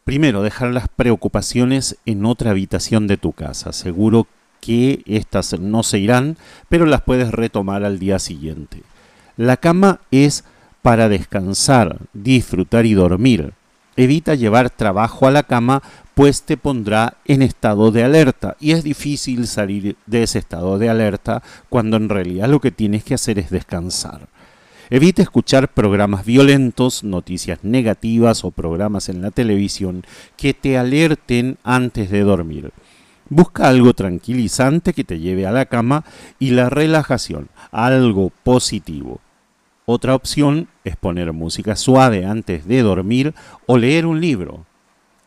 Primero, 0.05 0.43
dejar 0.43 0.73
las 0.73 0.87
preocupaciones 0.87 1.97
en 2.07 2.25
otra 2.25 2.53
habitación 2.53 3.09
de 3.09 3.17
tu 3.17 3.33
casa. 3.33 3.73
Seguro 3.73 4.29
que 4.61 5.03
estas 5.05 5.59
no 5.59 5.83
se 5.83 5.99
irán, 5.99 6.37
pero 6.69 6.87
las 6.87 7.03
puedes 7.03 7.33
retomar 7.33 7.83
al 7.83 7.99
día 7.99 8.21
siguiente. 8.21 8.85
La 9.37 9.57
cama 9.57 9.99
es 10.13 10.45
para 10.81 11.09
descansar, 11.09 11.99
disfrutar 12.13 12.87
y 12.87 12.95
dormir. 12.95 13.53
Evita 13.97 14.35
llevar 14.35 14.71
trabajo 14.71 15.27
a 15.27 15.31
la 15.31 15.45
cama 15.45 15.83
pues 16.15 16.43
te 16.43 16.57
pondrá 16.57 17.17
en 17.25 17.43
estado 17.43 17.91
de 17.91 18.05
alerta. 18.05 18.57
Y 18.61 18.73
es 18.73 18.85
difícil 18.85 19.47
salir 19.47 19.97
de 20.07 20.23
ese 20.23 20.39
estado 20.39 20.79
de 20.79 20.89
alerta 20.89 21.43
cuando 21.69 21.97
en 21.97 22.09
realidad 22.09 22.49
lo 22.49 22.61
que 22.61 22.71
tienes 22.71 23.05
que 23.05 23.15
hacer 23.15 23.39
es 23.39 23.51
descansar. 23.51 24.29
Evita 24.91 25.23
escuchar 25.23 25.69
programas 25.69 26.25
violentos, 26.25 27.05
noticias 27.05 27.61
negativas 27.63 28.45
o 28.45 28.51
programas 28.51 29.09
en 29.09 29.23
la 29.23 29.31
televisión 29.31 30.05
que 30.37 30.55
te 30.55 30.79
alerten 30.79 31.57
antes 31.65 32.11
de 32.11 32.21
dormir. 32.21 32.71
Busca 33.31 33.69
algo 33.69 33.95
tranquilizante 33.95 34.93
que 34.93 35.03
te 35.03 35.19
lleve 35.19 35.47
a 35.47 35.53
la 35.53 35.65
cama 35.65 36.05
y 36.39 36.51
la 36.51 36.69
relajación, 36.69 37.49
algo 37.73 38.31
positivo. 38.43 39.21
Otra 39.87 40.15
opción 40.15 40.69
es 40.85 40.97
poner 40.97 41.33
música 41.33 41.77
suave 41.77 42.25
antes 42.25 42.67
de 42.67 42.83
dormir 42.83 43.35
o 43.67 43.77
leer 43.77 44.07
un 44.07 44.21
libro. 44.21 44.65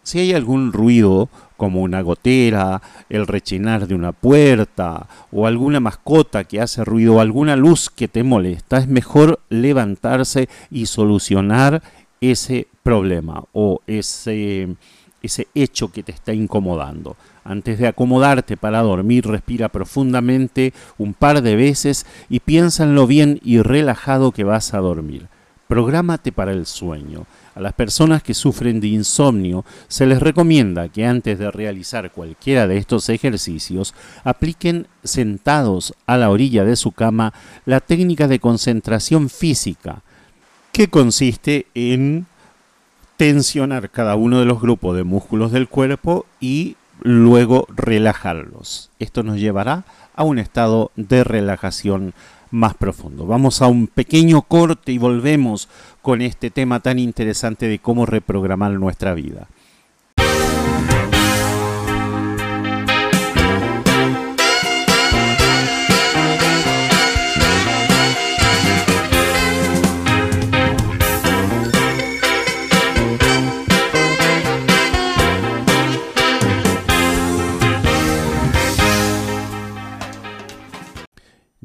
Si 0.01 0.19
hay 0.19 0.33
algún 0.33 0.73
ruido, 0.73 1.29
como 1.57 1.81
una 1.81 2.01
gotera, 2.01 2.81
el 3.09 3.27
rechinar 3.27 3.87
de 3.87 3.93
una 3.93 4.13
puerta 4.13 5.07
o 5.31 5.45
alguna 5.45 5.79
mascota 5.79 6.45
que 6.45 6.61
hace 6.61 6.85
ruido 6.85 7.15
o 7.15 7.19
alguna 7.19 7.55
luz 7.55 7.89
que 7.89 8.07
te 8.07 8.23
molesta, 8.23 8.77
es 8.77 8.87
mejor 8.87 9.41
levantarse 9.49 10.49
y 10.71 10.85
solucionar 10.85 11.83
ese 12.21 12.67
problema 12.83 13.43
o 13.53 13.81
ese, 13.85 14.75
ese 15.21 15.47
hecho 15.55 15.91
que 15.91 16.03
te 16.03 16.11
está 16.11 16.33
incomodando. 16.33 17.15
Antes 17.43 17.79
de 17.79 17.87
acomodarte 17.87 18.57
para 18.57 18.81
dormir, 18.81 19.25
respira 19.25 19.69
profundamente 19.69 20.73
un 20.97 21.13
par 21.13 21.41
de 21.41 21.55
veces 21.55 22.05
y 22.29 22.39
piensa 22.39 22.83
en 22.83 22.95
lo 22.95 23.07
bien 23.07 23.39
y 23.43 23.61
relajado 23.61 24.31
que 24.31 24.43
vas 24.43 24.73
a 24.73 24.79
dormir. 24.79 25.27
Prográmate 25.67 26.31
para 26.31 26.53
el 26.53 26.65
sueño. 26.65 27.25
A 27.53 27.59
las 27.59 27.73
personas 27.73 28.21
que 28.21 28.33
sufren 28.33 28.79
de 28.79 28.87
insomnio 28.87 29.65
se 29.87 30.05
les 30.05 30.19
recomienda 30.19 30.89
que 30.89 31.05
antes 31.05 31.39
de 31.39 31.49
realizar 31.51 32.11
cualquiera 32.11 32.67
de 32.67 32.77
estos 32.77 33.09
ejercicios 33.09 33.95
apliquen 34.23 34.87
sentados 35.03 35.93
a 36.05 36.17
la 36.17 36.29
orilla 36.29 36.63
de 36.63 36.75
su 36.75 36.91
cama 36.91 37.33
la 37.65 37.79
técnica 37.79 38.27
de 38.27 38.39
concentración 38.39 39.29
física, 39.29 40.03
que 40.71 40.89
consiste 40.89 41.65
en 41.73 42.27
tensionar 43.17 43.89
cada 43.89 44.15
uno 44.15 44.39
de 44.39 44.45
los 44.45 44.61
grupos 44.61 44.95
de 44.95 45.03
músculos 45.03 45.51
del 45.51 45.67
cuerpo 45.67 46.25
y 46.39 46.77
luego 47.01 47.67
relajarlos. 47.75 48.89
Esto 48.99 49.23
nos 49.23 49.37
llevará 49.39 49.83
a 50.15 50.23
un 50.23 50.39
estado 50.39 50.91
de 50.95 51.23
relajación 51.23 52.13
más 52.51 52.75
profundo. 52.75 53.25
Vamos 53.25 53.61
a 53.61 53.67
un 53.67 53.87
pequeño 53.87 54.43
corte 54.43 54.91
y 54.91 54.97
volvemos 54.97 55.67
con 56.01 56.21
este 56.21 56.49
tema 56.49 56.79
tan 56.79 56.99
interesante 56.99 57.67
de 57.67 57.79
cómo 57.79 58.05
reprogramar 58.05 58.71
nuestra 58.71 59.13
vida. 59.13 59.47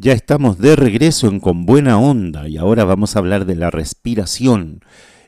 Ya 0.02 0.14
estamos 0.14 0.58
de 0.58 0.74
regreso 0.74 1.28
en 1.28 1.38
Con 1.38 1.64
Buena 1.64 1.96
Onda 1.96 2.48
y 2.48 2.56
ahora 2.56 2.82
vamos 2.82 3.14
a 3.14 3.20
hablar 3.20 3.46
de 3.46 3.54
la 3.54 3.70
respiración. 3.70 4.80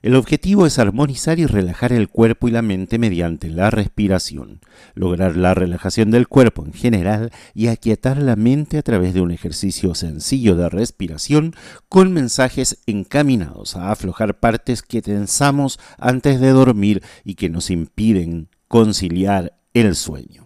El 0.03 0.17
objetivo 0.17 0.67
es 0.67 0.81
armonizar 0.81 1.39
y 1.39 1.47
relajar 1.47 1.93
el 1.93 2.09
cuerpo 2.09 2.49
y 2.49 2.51
la 2.51 2.61
mente 2.61 2.99
mediante 2.99 3.51
la 3.51 3.71
respiración, 3.71 4.59
lograr 4.97 5.37
la 5.37 5.55
relajación 5.55 6.11
del 6.11 6.27
cuerpo 6.27 6.65
en 6.65 6.73
general 6.73 7.31
y 7.55 7.69
aquietar 7.69 8.21
la 8.21 8.35
mente 8.35 8.77
a 8.77 8.83
través 8.83 9.15
de 9.15 9.21
un 9.21 9.31
ejercicio 9.31 9.95
sencillo 9.95 10.57
de 10.57 10.69
respiración 10.69 11.55
con 11.89 12.13
mensajes 12.13 12.79
encaminados 12.87 13.77
a 13.77 13.93
aflojar 13.93 14.41
partes 14.41 14.83
que 14.83 15.03
tensamos 15.03 15.79
antes 15.99 16.41
de 16.41 16.51
dormir 16.51 17.01
y 17.23 17.37
que 17.37 17.49
nos 17.49 17.71
impiden 17.71 18.49
conciliar 18.67 19.57
el 19.73 19.95
sueño. 19.95 20.44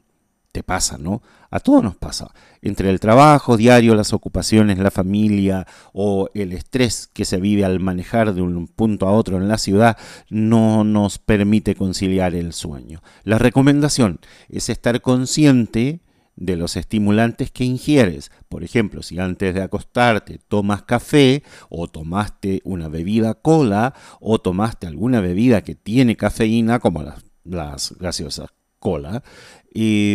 Pasa, 0.62 0.98
¿no? 0.98 1.22
A 1.50 1.60
todos 1.60 1.82
nos 1.82 1.96
pasa. 1.96 2.30
Entre 2.60 2.90
el 2.90 3.00
trabajo 3.00 3.56
diario, 3.56 3.94
las 3.94 4.12
ocupaciones, 4.12 4.78
la 4.78 4.90
familia 4.90 5.66
o 5.92 6.28
el 6.34 6.52
estrés 6.52 7.06
que 7.06 7.24
se 7.24 7.38
vive 7.38 7.64
al 7.64 7.80
manejar 7.80 8.34
de 8.34 8.42
un 8.42 8.66
punto 8.66 9.08
a 9.08 9.12
otro 9.12 9.36
en 9.38 9.48
la 9.48 9.58
ciudad, 9.58 9.96
no 10.28 10.84
nos 10.84 11.18
permite 11.18 11.74
conciliar 11.74 12.34
el 12.34 12.52
sueño. 12.52 13.02
La 13.24 13.38
recomendación 13.38 14.20
es 14.48 14.68
estar 14.68 15.00
consciente 15.00 16.00
de 16.38 16.56
los 16.56 16.76
estimulantes 16.76 17.50
que 17.50 17.64
ingieres. 17.64 18.30
Por 18.48 18.62
ejemplo, 18.62 19.02
si 19.02 19.18
antes 19.18 19.54
de 19.54 19.62
acostarte 19.62 20.38
tomas 20.48 20.82
café 20.82 21.42
o 21.68 21.88
tomaste 21.88 22.60
una 22.64 22.88
bebida 22.88 23.34
cola 23.34 23.94
o 24.20 24.38
tomaste 24.38 24.86
alguna 24.86 25.20
bebida 25.20 25.62
que 25.62 25.74
tiene 25.74 26.16
cafeína 26.16 26.78
como 26.78 27.02
las, 27.02 27.24
las 27.44 27.94
gaseosas 27.98 28.50
cola, 28.78 29.24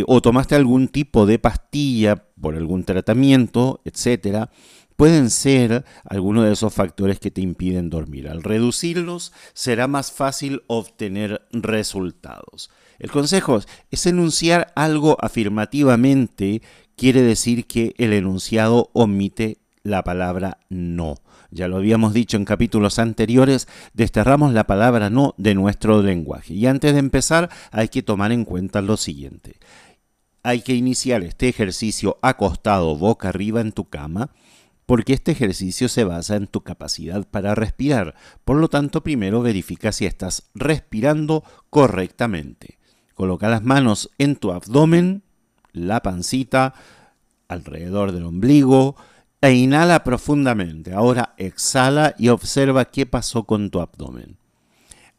o 0.07 0.21
tomaste 0.21 0.55
algún 0.55 0.87
tipo 0.87 1.25
de 1.25 1.39
pastilla 1.39 2.27
por 2.39 2.55
algún 2.55 2.83
tratamiento, 2.83 3.81
etcétera, 3.85 4.49
pueden 4.95 5.29
ser 5.29 5.85
algunos 6.05 6.45
de 6.45 6.53
esos 6.53 6.73
factores 6.73 7.19
que 7.19 7.31
te 7.31 7.41
impiden 7.41 7.89
dormir. 7.89 8.27
Al 8.27 8.43
reducirlos 8.43 9.33
será 9.53 9.87
más 9.87 10.11
fácil 10.11 10.63
obtener 10.67 11.41
resultados. 11.51 12.69
El 12.99 13.11
consejo 13.11 13.59
es 13.91 14.05
enunciar 14.05 14.71
algo 14.75 15.17
afirmativamente, 15.19 16.61
quiere 16.95 17.21
decir 17.21 17.65
que 17.65 17.93
el 17.97 18.13
enunciado 18.13 18.89
omite 18.93 19.57
la 19.83 20.03
palabra 20.03 20.59
no. 20.69 21.15
Ya 21.53 21.67
lo 21.67 21.77
habíamos 21.77 22.13
dicho 22.13 22.35
en 22.35 22.45
capítulos 22.45 22.97
anteriores, 22.97 23.67
desterramos 23.93 24.53
la 24.53 24.65
palabra 24.65 25.11
no 25.11 25.35
de 25.37 25.53
nuestro 25.53 26.01
lenguaje. 26.01 26.55
Y 26.55 26.65
antes 26.65 26.93
de 26.93 26.99
empezar 26.99 27.49
hay 27.71 27.89
que 27.89 28.01
tomar 28.01 28.31
en 28.31 28.43
cuenta 28.43 28.81
lo 28.81 28.97
siguiente. 28.97 29.59
Hay 30.41 30.61
que 30.61 30.73
iniciar 30.73 31.21
este 31.21 31.47
ejercicio 31.47 32.17
acostado 32.23 32.97
boca 32.97 33.29
arriba 33.29 33.61
en 33.61 33.71
tu 33.71 33.87
cama 33.87 34.31
porque 34.87 35.13
este 35.13 35.31
ejercicio 35.31 35.87
se 35.89 36.03
basa 36.03 36.35
en 36.35 36.47
tu 36.47 36.61
capacidad 36.61 37.25
para 37.29 37.53
respirar. 37.53 38.15
Por 38.43 38.57
lo 38.57 38.67
tanto, 38.67 39.03
primero 39.03 39.41
verifica 39.43 39.91
si 39.91 40.07
estás 40.07 40.49
respirando 40.55 41.43
correctamente. 41.69 42.79
Coloca 43.13 43.47
las 43.47 43.63
manos 43.63 44.09
en 44.17 44.35
tu 44.35 44.51
abdomen, 44.51 45.21
la 45.71 46.01
pancita, 46.01 46.73
alrededor 47.47 48.11
del 48.11 48.25
ombligo, 48.25 48.95
e 49.43 49.51
inhala 49.51 50.05
profundamente. 50.05 50.93
Ahora 50.93 51.33
exhala 51.37 52.15
y 52.17 52.29
observa 52.29 52.85
qué 52.85 53.05
pasó 53.05 53.43
con 53.43 53.71
tu 53.71 53.81
abdomen. 53.81 54.37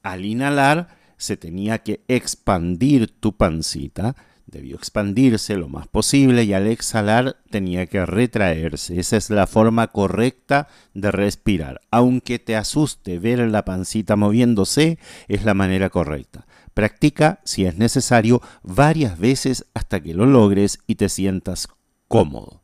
Al 0.03 0.25
inhalar 0.25 0.97
se 1.19 1.37
tenía 1.37 1.81
que 1.81 2.01
expandir 2.09 3.13
tu 3.21 3.37
pancita, 3.37 4.17
debió 4.47 4.77
expandirse 4.77 5.57
lo 5.57 5.69
más 5.69 5.89
posible 5.89 6.45
y 6.45 6.55
al 6.55 6.69
exhalar 6.69 7.37
tenía 7.51 7.85
que 7.85 8.07
retraerse. 8.07 8.99
Esa 8.99 9.19
es 9.19 9.29
la 9.29 9.47
forma 9.47 9.89
correcta 9.89 10.69
de 10.95 11.11
respirar. 11.11 11.83
Aunque 11.91 12.39
te 12.39 12.57
asuste 12.57 13.19
ver 13.19 13.41
la 13.41 13.67
pancita 13.67 14.17
moviéndose, 14.17 14.99
es 15.29 15.45
la 15.45 15.53
manera 15.53 15.91
correcta. 15.91 16.47
Practica, 16.73 17.41
si 17.45 17.67
es 17.67 17.77
necesario, 17.77 18.41
varias 18.63 19.19
veces 19.19 19.67
hasta 19.75 20.01
que 20.01 20.15
lo 20.15 20.25
logres 20.25 20.79
y 20.87 20.95
te 20.95 21.11
sientas 21.11 21.69
cómodo. 22.09 22.64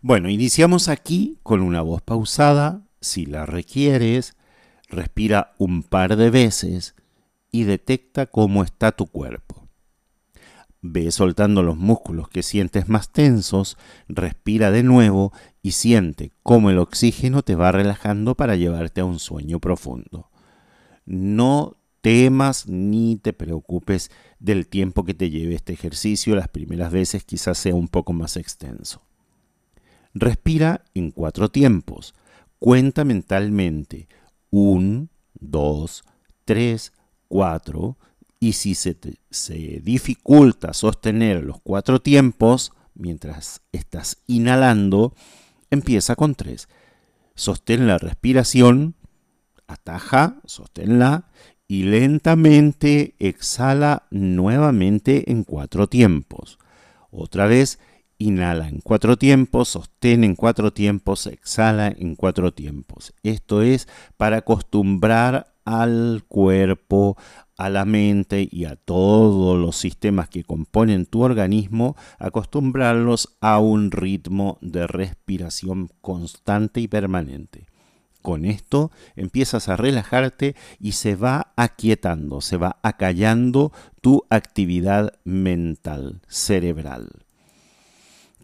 Bueno, 0.00 0.28
iniciamos 0.28 0.88
aquí 0.88 1.38
con 1.42 1.62
una 1.62 1.82
voz 1.82 2.02
pausada, 2.02 2.82
si 3.00 3.26
la 3.26 3.46
requieres, 3.46 4.36
respira 4.88 5.54
un 5.58 5.82
par 5.82 6.16
de 6.16 6.30
veces 6.30 6.94
y 7.50 7.64
detecta 7.64 8.26
cómo 8.26 8.62
está 8.62 8.92
tu 8.92 9.06
cuerpo. 9.06 9.68
Ve 10.80 11.10
soltando 11.10 11.62
los 11.62 11.76
músculos 11.76 12.28
que 12.28 12.42
sientes 12.42 12.88
más 12.88 13.10
tensos, 13.10 13.76
respira 14.08 14.70
de 14.70 14.84
nuevo 14.84 15.32
y 15.60 15.72
siente 15.72 16.32
cómo 16.42 16.70
el 16.70 16.78
oxígeno 16.78 17.42
te 17.42 17.56
va 17.56 17.72
relajando 17.72 18.36
para 18.36 18.54
llevarte 18.54 19.00
a 19.00 19.04
un 19.04 19.18
sueño 19.18 19.58
profundo. 19.58 20.30
No 21.04 21.78
temas 22.00 22.68
ni 22.68 23.16
te 23.16 23.32
preocupes 23.32 24.10
del 24.38 24.68
tiempo 24.68 25.04
que 25.04 25.14
te 25.14 25.30
lleve 25.30 25.56
este 25.56 25.72
ejercicio, 25.72 26.36
las 26.36 26.48
primeras 26.48 26.92
veces 26.92 27.24
quizás 27.24 27.58
sea 27.58 27.74
un 27.74 27.88
poco 27.88 28.12
más 28.12 28.36
extenso. 28.36 29.02
Respira 30.18 30.84
en 30.94 31.10
cuatro 31.10 31.50
tiempos. 31.50 32.14
Cuenta 32.58 33.04
mentalmente. 33.04 34.08
Un, 34.50 35.10
dos, 35.34 36.04
tres, 36.44 36.92
cuatro. 37.28 37.96
Y 38.40 38.52
si 38.52 38.74
se, 38.74 38.96
se 39.30 39.80
dificulta 39.82 40.72
sostener 40.72 41.44
los 41.44 41.60
cuatro 41.60 42.00
tiempos 42.00 42.72
mientras 42.94 43.62
estás 43.72 44.18
inhalando, 44.26 45.14
empieza 45.70 46.16
con 46.16 46.34
tres. 46.34 46.68
Sostén 47.34 47.86
la 47.86 47.98
respiración, 47.98 48.96
ataja, 49.66 50.40
sosténla 50.44 51.28
y 51.68 51.84
lentamente 51.84 53.14
exhala 53.18 54.06
nuevamente 54.10 55.30
en 55.30 55.44
cuatro 55.44 55.86
tiempos. 55.86 56.58
Otra 57.10 57.46
vez 57.46 57.78
Inhala 58.20 58.68
en 58.68 58.80
cuatro 58.80 59.16
tiempos, 59.16 59.68
sostén 59.68 60.24
en 60.24 60.34
cuatro 60.34 60.72
tiempos, 60.72 61.28
exhala 61.28 61.86
en 61.86 62.16
cuatro 62.16 62.52
tiempos. 62.52 63.14
Esto 63.22 63.62
es 63.62 63.86
para 64.16 64.38
acostumbrar 64.38 65.54
al 65.64 66.24
cuerpo, 66.26 67.16
a 67.56 67.68
la 67.68 67.84
mente 67.84 68.48
y 68.50 68.64
a 68.64 68.74
todos 68.74 69.56
los 69.56 69.76
sistemas 69.76 70.28
que 70.28 70.42
componen 70.42 71.06
tu 71.06 71.22
organismo, 71.22 71.96
acostumbrarlos 72.18 73.36
a 73.40 73.60
un 73.60 73.92
ritmo 73.92 74.58
de 74.62 74.88
respiración 74.88 75.88
constante 76.00 76.80
y 76.80 76.88
permanente. 76.88 77.66
Con 78.22 78.44
esto 78.44 78.90
empiezas 79.14 79.68
a 79.68 79.76
relajarte 79.76 80.56
y 80.80 80.92
se 80.92 81.14
va 81.14 81.52
aquietando, 81.54 82.40
se 82.40 82.56
va 82.56 82.78
acallando 82.82 83.72
tu 84.00 84.24
actividad 84.28 85.12
mental, 85.24 86.20
cerebral. 86.26 87.27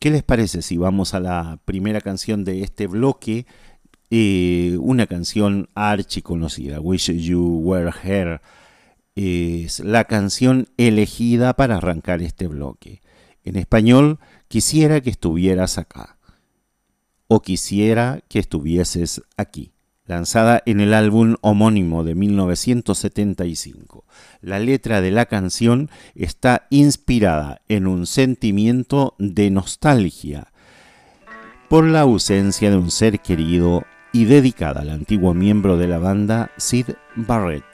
¿Qué 0.05 0.11
les 0.11 0.23
parece 0.23 0.61
si 0.61 0.77
vamos 0.77 1.15
a 1.15 1.19
la 1.19 1.59
primera 1.65 2.03
canción 2.03 2.45
de 2.45 2.63
este 2.63 2.87
bloque? 2.87 3.47
Eh, 4.11 4.77
una 4.79 5.07
canción 5.07 5.71
archiconocida, 5.75 6.79
Wish 6.79 7.11
You 7.11 7.63
Were 7.65 7.91
Here. 8.03 8.43
Es 9.15 9.81
la 9.81 10.05
canción 10.05 10.69
elegida 10.77 11.55
para 11.55 11.79
arrancar 11.79 12.21
este 12.21 12.49
bloque. 12.49 13.01
En 13.45 13.57
español, 13.57 14.19
quisiera 14.49 15.01
que 15.01 15.09
estuvieras 15.09 15.79
acá. 15.79 16.19
O 17.27 17.41
quisiera 17.41 18.21
que 18.29 18.41
estuvieses 18.41 19.23
aquí 19.39 19.73
lanzada 20.07 20.63
en 20.67 20.81
el 20.81 20.95
álbum 20.95 21.37
homónimo 21.41 22.05
de 22.05 22.15
1975. 22.15 24.05
La 24.41 24.59
letra 24.59 25.01
de 25.01 25.11
la 25.11 25.27
canción 25.27 25.91
está 26.15 26.67
inspirada 26.71 27.63
en 27.69 27.87
un 27.87 28.07
sentimiento 28.07 29.15
de 29.19 29.51
nostalgia 29.51 30.49
por 31.69 31.85
la 31.85 32.03
ausencia 32.03 32.71
de 32.71 32.77
un 32.77 32.91
ser 32.91 33.21
querido 33.21 33.85
y 34.13 34.27
dedicada 34.27 34.83
al 34.83 34.91
antiguo 34.91 35.35
miembro 35.35 35.77
de 35.77 35.89
la 35.89 35.99
banda 35.99 36.51
Sid 36.57 36.91
Barrett, 37.17 37.65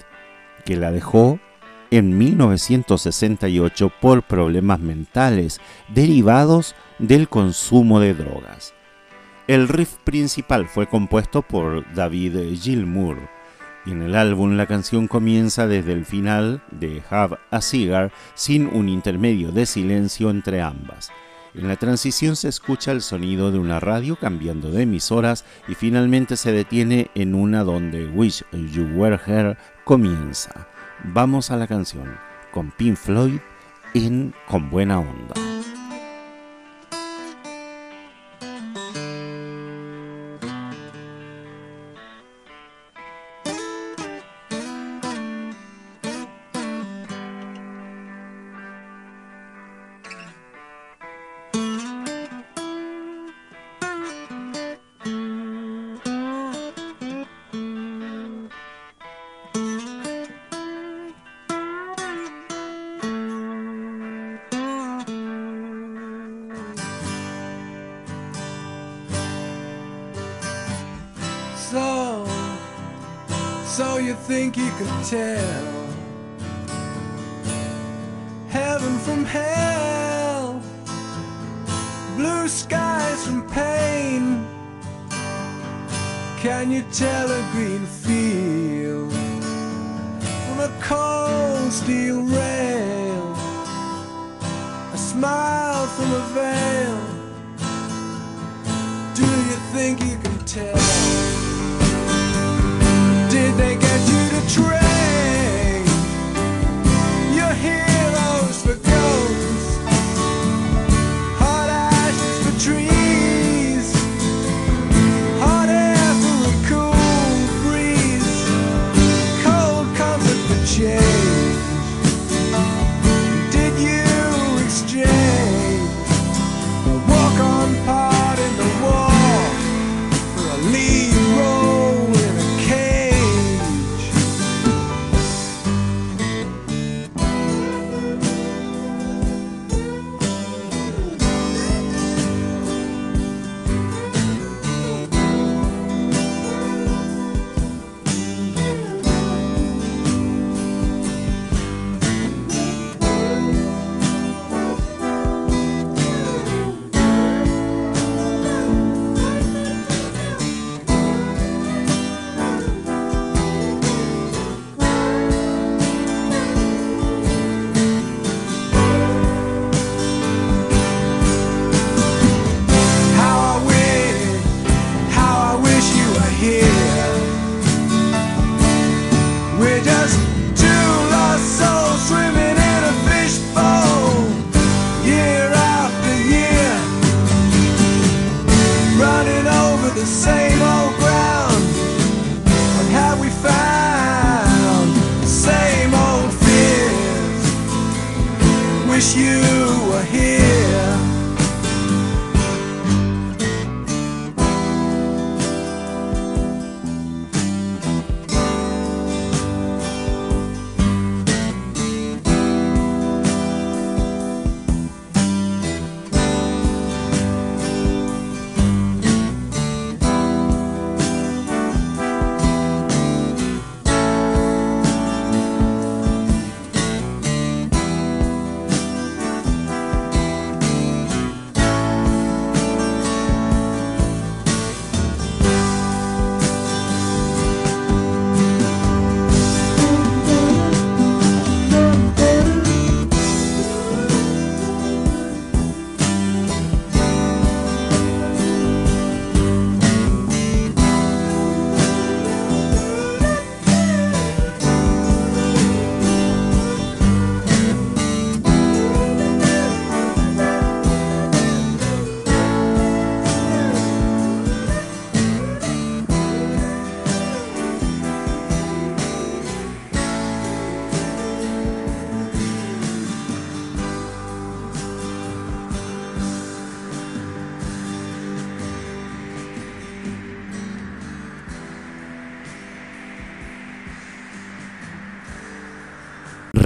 que 0.64 0.76
la 0.76 0.90
dejó 0.90 1.38
en 1.90 2.16
1968 2.16 3.92
por 4.00 4.22
problemas 4.22 4.80
mentales 4.80 5.60
derivados 5.92 6.76
del 6.98 7.28
consumo 7.28 8.00
de 8.00 8.14
drogas. 8.14 8.74
El 9.50 9.66
riff 9.66 9.96
principal 10.04 10.68
fue 10.68 10.86
compuesto 10.86 11.42
por 11.42 11.84
David 11.92 12.54
Gilmour 12.54 13.18
y 13.84 13.90
en 13.90 14.02
el 14.02 14.14
álbum 14.14 14.56
la 14.56 14.66
canción 14.66 15.08
comienza 15.08 15.66
desde 15.66 15.92
el 15.92 16.06
final 16.06 16.62
de 16.70 17.02
Have 17.10 17.36
a 17.50 17.60
Cigar 17.60 18.12
sin 18.34 18.68
un 18.68 18.88
intermedio 18.88 19.50
de 19.50 19.66
silencio 19.66 20.30
entre 20.30 20.62
ambas. 20.62 21.10
En 21.52 21.66
la 21.66 21.74
transición 21.74 22.36
se 22.36 22.46
escucha 22.46 22.92
el 22.92 23.02
sonido 23.02 23.50
de 23.50 23.58
una 23.58 23.80
radio 23.80 24.14
cambiando 24.14 24.70
de 24.70 24.82
emisoras 24.82 25.44
y 25.66 25.74
finalmente 25.74 26.36
se 26.36 26.52
detiene 26.52 27.10
en 27.16 27.34
una 27.34 27.64
donde 27.64 28.06
Wish 28.06 28.44
You 28.52 28.84
Were 28.94 29.18
Here 29.26 29.56
comienza. 29.82 30.68
Vamos 31.02 31.50
a 31.50 31.56
la 31.56 31.66
canción 31.66 32.16
con 32.52 32.70
Pink 32.70 32.94
Floyd 32.94 33.40
en 33.94 34.32
Con 34.46 34.70
Buena 34.70 35.00
Onda. 35.00 35.49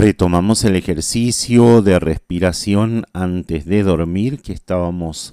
Retomamos 0.06 0.62
el 0.64 0.76
ejercicio 0.76 1.80
de 1.80 1.98
respiración 1.98 3.06
antes 3.14 3.64
de 3.64 3.82
dormir 3.82 4.42
que 4.42 4.52
estábamos 4.52 5.32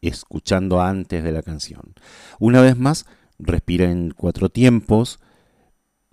escuchando 0.00 0.80
antes 0.80 1.24
de 1.24 1.32
la 1.32 1.42
canción. 1.42 1.94
Una 2.38 2.60
vez 2.60 2.76
más, 2.76 3.06
respira 3.40 3.90
en 3.90 4.12
cuatro 4.12 4.48
tiempos 4.48 5.18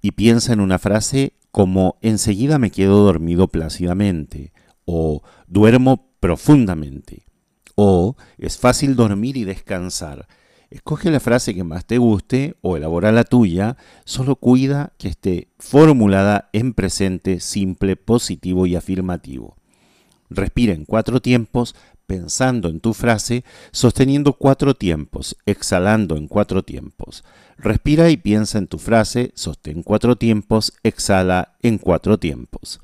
y 0.02 0.14
piensa 0.14 0.54
en 0.54 0.62
una 0.62 0.80
frase 0.80 1.34
como 1.52 2.00
enseguida 2.02 2.58
me 2.58 2.72
quedo 2.72 3.04
dormido 3.04 3.48
plácidamente 3.48 4.54
o 4.86 5.22
duermo 5.46 6.10
profundamente 6.20 7.28
o 7.76 8.16
es 8.40 8.58
fácil 8.58 8.96
dormir 8.96 9.38
y 9.38 9.44
descansar. 9.44 10.28
Escoge 10.74 11.12
la 11.12 11.20
frase 11.20 11.54
que 11.54 11.64
más 11.64 11.86
te 11.86 12.00
guste 12.00 12.56
o 12.62 12.76
elabora 12.76 13.12
la 13.12 13.26
tuya, 13.26 13.78
solo 14.06 14.38
cuida 14.38 14.94
que 14.98 15.08
esté 15.08 15.50
formulada 15.60 16.50
en 16.52 16.74
presente 16.74 17.40
simple, 17.42 17.96
positivo 17.96 18.66
y 18.66 18.76
afirmativo. 18.76 19.56
Respira 20.32 20.74
en 20.74 20.86
cuatro 20.86 21.22
tiempos 21.22 21.76
pensando 22.08 22.70
en 22.70 22.80
tu 22.80 22.96
frase, 22.96 23.44
sosteniendo 23.72 24.34
cuatro 24.34 24.74
tiempos, 24.74 25.38
exhalando 25.46 26.18
en 26.18 26.28
cuatro 26.28 26.64
tiempos. 26.64 27.24
Respira 27.56 28.10
y 28.10 28.18
piensa 28.18 28.58
en 28.58 28.66
tu 28.66 28.80
frase, 28.80 29.32
sostén 29.36 29.84
cuatro 29.84 30.16
tiempos, 30.16 30.74
exhala 30.82 31.56
en 31.62 31.78
cuatro 31.78 32.18
tiempos. 32.18 32.80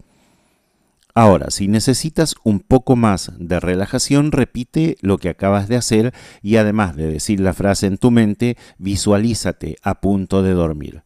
Ahora, 1.19 1.51
si 1.51 1.67
necesitas 1.67 2.35
un 2.45 2.61
poco 2.61 2.95
más 2.95 3.33
de 3.37 3.59
relajación, 3.59 4.31
repite 4.31 4.95
lo 5.01 5.17
que 5.17 5.27
acabas 5.27 5.67
de 5.67 5.75
hacer 5.75 6.13
y 6.41 6.55
además 6.55 6.95
de 6.95 7.11
decir 7.11 7.41
la 7.41 7.51
frase 7.51 7.87
en 7.87 7.97
tu 7.97 8.09
mente, 8.09 8.55
visualízate 8.77 9.75
a 9.81 9.99
punto 9.99 10.43
de 10.43 10.53
dormir. 10.53 11.03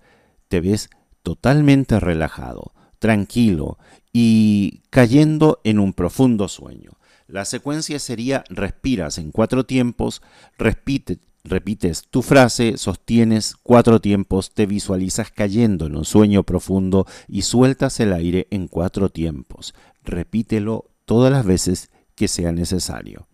Te 0.49 0.61
ves 0.61 0.91
totalmente 1.23 1.99
relajado, 1.99 2.73
tranquilo 2.99 3.79
y 4.11 4.83
cayendo 4.91 5.59
en 5.63 5.79
un 5.79 5.93
profundo 5.93 6.47
sueño. 6.47 6.91
La 7.25 7.43
secuencia 7.43 7.97
sería 7.97 8.43
respiras 8.49 9.17
en 9.17 9.31
cuatro 9.31 9.65
tiempos, 9.65 10.21
repite, 10.59 11.17
repites 11.43 12.03
tu 12.11 12.21
frase, 12.21 12.77
sostienes 12.77 13.55
cuatro 13.63 13.99
tiempos, 13.99 14.53
te 14.53 14.67
visualizas 14.67 15.31
cayendo 15.31 15.87
en 15.87 15.95
un 15.95 16.05
sueño 16.05 16.43
profundo 16.43 17.07
y 17.27 17.41
sueltas 17.41 17.99
el 17.99 18.13
aire 18.13 18.45
en 18.51 18.67
cuatro 18.67 19.09
tiempos. 19.09 19.73
Repítelo 20.03 20.91
todas 21.05 21.31
las 21.31 21.45
veces 21.45 21.89
que 22.15 22.27
sea 22.27 22.51
necesario. 22.51 23.27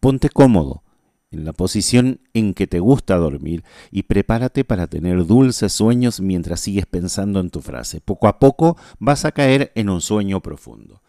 Ponte 0.00 0.28
cómodo, 0.28 0.82
en 1.34 1.44
la 1.44 1.52
posición 1.52 2.20
en 2.32 2.54
que 2.54 2.66
te 2.66 2.78
gusta 2.78 3.16
dormir 3.16 3.64
y 3.90 4.04
prepárate 4.04 4.64
para 4.64 4.86
tener 4.86 5.26
dulces 5.26 5.72
sueños 5.72 6.20
mientras 6.20 6.60
sigues 6.60 6.86
pensando 6.86 7.40
en 7.40 7.50
tu 7.50 7.60
frase. 7.60 8.00
Poco 8.00 8.28
a 8.28 8.38
poco 8.38 8.76
vas 8.98 9.24
a 9.24 9.32
caer 9.32 9.72
en 9.74 9.90
un 9.90 10.00
sueño 10.00 10.40
profundo. 10.40 11.02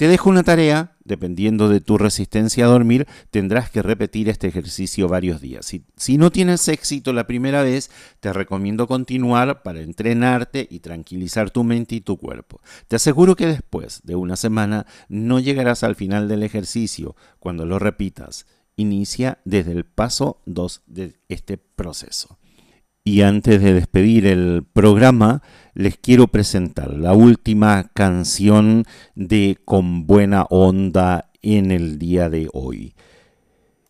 Te 0.00 0.08
dejo 0.08 0.30
una 0.30 0.42
tarea, 0.42 0.96
dependiendo 1.04 1.68
de 1.68 1.82
tu 1.82 1.98
resistencia 1.98 2.64
a 2.64 2.68
dormir, 2.68 3.06
tendrás 3.30 3.68
que 3.68 3.82
repetir 3.82 4.30
este 4.30 4.48
ejercicio 4.48 5.08
varios 5.08 5.42
días. 5.42 5.66
Si, 5.66 5.84
si, 5.94 6.16
no 6.16 6.32
tienes 6.32 6.66
éxito 6.68 7.12
la 7.12 7.26
primera 7.26 7.62
vez, 7.62 7.90
te 8.20 8.32
recomiendo 8.32 8.86
continuar 8.86 9.62
para 9.62 9.82
entrenarte 9.82 10.66
y 10.70 10.80
tranquilizar 10.80 11.50
tu 11.50 11.64
mente 11.64 11.96
y 11.96 12.00
tu 12.00 12.16
cuerpo. 12.16 12.62
Te 12.88 12.96
aseguro 12.96 13.36
que 13.36 13.46
después 13.46 14.00
de 14.02 14.16
una 14.16 14.36
semana 14.36 14.86
no 15.10 15.38
llegarás 15.38 15.84
al 15.84 15.96
final 15.96 16.28
del 16.28 16.44
ejercicio 16.44 17.14
cuando 17.38 17.66
lo 17.66 17.78
repitas. 17.78 18.46
Inicia 18.76 19.40
desde 19.44 19.72
el 19.72 19.84
paso 19.84 20.40
2 20.46 20.80
de 20.86 21.20
este 21.28 21.58
proceso. 21.58 22.39
Y 23.02 23.22
antes 23.22 23.62
de 23.62 23.72
despedir 23.72 24.26
el 24.26 24.62
programa, 24.70 25.42
les 25.72 25.96
quiero 25.96 26.26
presentar 26.28 26.92
la 26.92 27.14
última 27.14 27.90
canción 27.94 28.84
de 29.14 29.58
Con 29.64 30.06
Buena 30.06 30.42
Onda 30.50 31.30
en 31.40 31.70
el 31.70 31.98
día 31.98 32.28
de 32.28 32.50
hoy. 32.52 32.94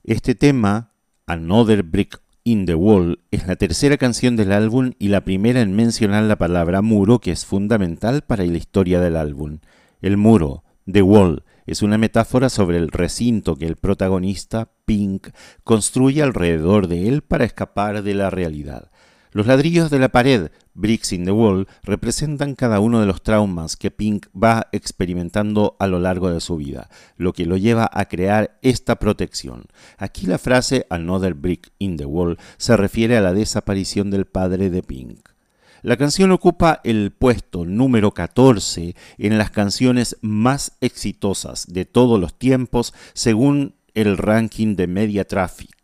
Este 0.04 0.36
tema, 0.36 0.92
Another 1.26 1.82
Brick 1.82 2.20
in 2.44 2.66
the 2.66 2.76
Wall, 2.76 3.18
es 3.32 3.48
la 3.48 3.56
tercera 3.56 3.96
canción 3.96 4.36
del 4.36 4.52
álbum 4.52 4.92
y 5.00 5.08
la 5.08 5.24
primera 5.24 5.60
en 5.60 5.74
mencionar 5.74 6.22
la 6.22 6.36
palabra 6.36 6.80
muro 6.80 7.18
que 7.18 7.32
es 7.32 7.44
fundamental 7.44 8.22
para 8.22 8.44
la 8.44 8.56
historia 8.56 9.00
del 9.00 9.16
álbum. 9.16 9.58
El 10.00 10.18
muro, 10.18 10.62
The 10.90 11.02
Wall, 11.02 11.42
es 11.66 11.82
una 11.82 11.98
metáfora 11.98 12.48
sobre 12.48 12.78
el 12.78 12.88
recinto 12.88 13.56
que 13.56 13.66
el 13.66 13.76
protagonista, 13.76 14.70
Pink, 14.84 15.28
construye 15.64 16.22
alrededor 16.22 16.86
de 16.86 17.08
él 17.08 17.22
para 17.22 17.44
escapar 17.44 18.02
de 18.02 18.14
la 18.14 18.30
realidad. 18.30 18.90
Los 19.32 19.46
ladrillos 19.46 19.90
de 19.90 20.00
la 20.00 20.08
pared, 20.08 20.50
Bricks 20.74 21.12
in 21.12 21.24
the 21.24 21.30
Wall, 21.30 21.68
representan 21.84 22.56
cada 22.56 22.80
uno 22.80 22.98
de 22.98 23.06
los 23.06 23.22
traumas 23.22 23.76
que 23.76 23.92
Pink 23.92 24.26
va 24.36 24.66
experimentando 24.72 25.76
a 25.78 25.86
lo 25.86 26.00
largo 26.00 26.32
de 26.32 26.40
su 26.40 26.56
vida, 26.56 26.90
lo 27.16 27.32
que 27.32 27.46
lo 27.46 27.56
lleva 27.56 27.88
a 27.92 28.06
crear 28.06 28.58
esta 28.62 28.96
protección. 28.96 29.66
Aquí 29.98 30.26
la 30.26 30.38
frase 30.38 30.86
Another 30.90 31.34
Brick 31.34 31.70
in 31.78 31.96
the 31.96 32.06
Wall 32.06 32.38
se 32.56 32.76
refiere 32.76 33.16
a 33.16 33.20
la 33.20 33.32
desaparición 33.32 34.10
del 34.10 34.24
padre 34.24 34.68
de 34.68 34.82
Pink. 34.82 35.20
La 35.82 35.96
canción 35.96 36.32
ocupa 36.32 36.80
el 36.82 37.12
puesto 37.12 37.64
número 37.64 38.12
14 38.12 38.96
en 39.16 39.38
las 39.38 39.50
canciones 39.50 40.16
más 40.22 40.72
exitosas 40.80 41.66
de 41.68 41.84
todos 41.84 42.20
los 42.20 42.34
tiempos 42.34 42.92
según 43.14 43.74
el 43.94 44.18
ranking 44.18 44.74
de 44.74 44.88
Media 44.88 45.24
Traffic. 45.24 45.79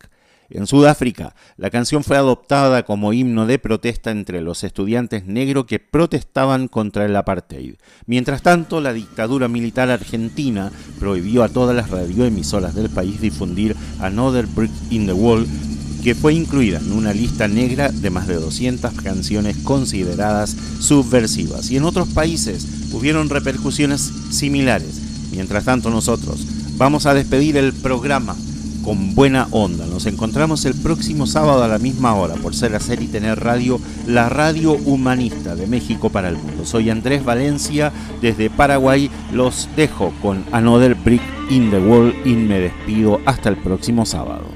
En 0.49 0.66
Sudáfrica, 0.66 1.34
la 1.57 1.70
canción 1.70 2.05
fue 2.05 2.16
adoptada 2.16 2.84
como 2.84 3.12
himno 3.12 3.47
de 3.47 3.59
protesta 3.59 4.12
entre 4.12 4.40
los 4.40 4.62
estudiantes 4.62 5.26
negros 5.26 5.66
que 5.66 5.80
protestaban 5.80 6.68
contra 6.68 7.05
el 7.05 7.16
apartheid. 7.16 7.74
Mientras 8.07 8.42
tanto, 8.42 8.80
la 8.80 8.92
dictadura 8.92 9.49
militar 9.49 9.90
argentina 9.90 10.70
prohibió 11.01 11.42
a 11.42 11.49
todas 11.49 11.74
las 11.74 11.90
radioemisoras 11.90 12.76
del 12.76 12.90
país 12.90 13.20
difundir 13.20 13.74
Another 13.99 14.47
Brick 14.47 14.70
in 14.90 15.07
the 15.07 15.12
Wall, 15.12 15.47
que 16.05 16.14
fue 16.14 16.34
incluida 16.34 16.78
en 16.78 16.92
una 16.92 17.12
lista 17.12 17.49
negra 17.49 17.90
de 17.90 18.11
más 18.11 18.28
de 18.28 18.36
200 18.36 18.92
canciones 19.03 19.57
consideradas 19.64 20.57
subversivas. 20.78 21.72
Y 21.72 21.76
en 21.76 21.84
otros 21.84 22.09
países 22.11 22.92
hubieron 22.92 23.30
repercusiones 23.30 24.12
similares. 24.30 25.01
Mientras 25.32 25.64
tanto, 25.64 25.90
nosotros 25.90 26.47
vamos 26.76 27.07
a 27.07 27.14
despedir 27.14 27.57
el 27.57 27.72
programa 27.72 28.36
con 28.87 29.16
buena 29.16 29.49
onda. 29.51 29.84
Nos 29.84 30.07
encontramos 30.07 30.64
el 30.64 30.74
próximo 30.74 31.26
sábado 31.26 31.64
a 31.64 31.66
la 31.66 31.80
misma 31.80 32.14
hora 32.14 32.37
por 32.37 32.55
ser 32.55 32.76
hacer 32.76 33.03
y 33.03 33.09
tener 33.09 33.41
radio, 33.41 33.80
la 34.07 34.28
radio 34.28 34.74
humanista 34.74 35.57
de 35.57 35.66
México 35.66 36.09
para 36.09 36.28
el 36.28 36.37
mundo. 36.37 36.64
Soy 36.64 36.89
Andrés 36.89 37.24
Valencia 37.24 37.93
desde 38.22 38.49
Paraguay. 38.49 39.11
Los 39.32 39.68
dejo 39.74 40.12
con 40.22 40.45
Another 40.53 40.95
Brick 40.95 41.22
in 41.51 41.68
the 41.70 41.80
Wall 41.80 42.14
y 42.24 42.34
me 42.34 42.61
despido 42.61 43.20
hasta 43.26 43.49
el 43.49 43.57
próximo 43.57 44.07
sábado. 44.07 44.55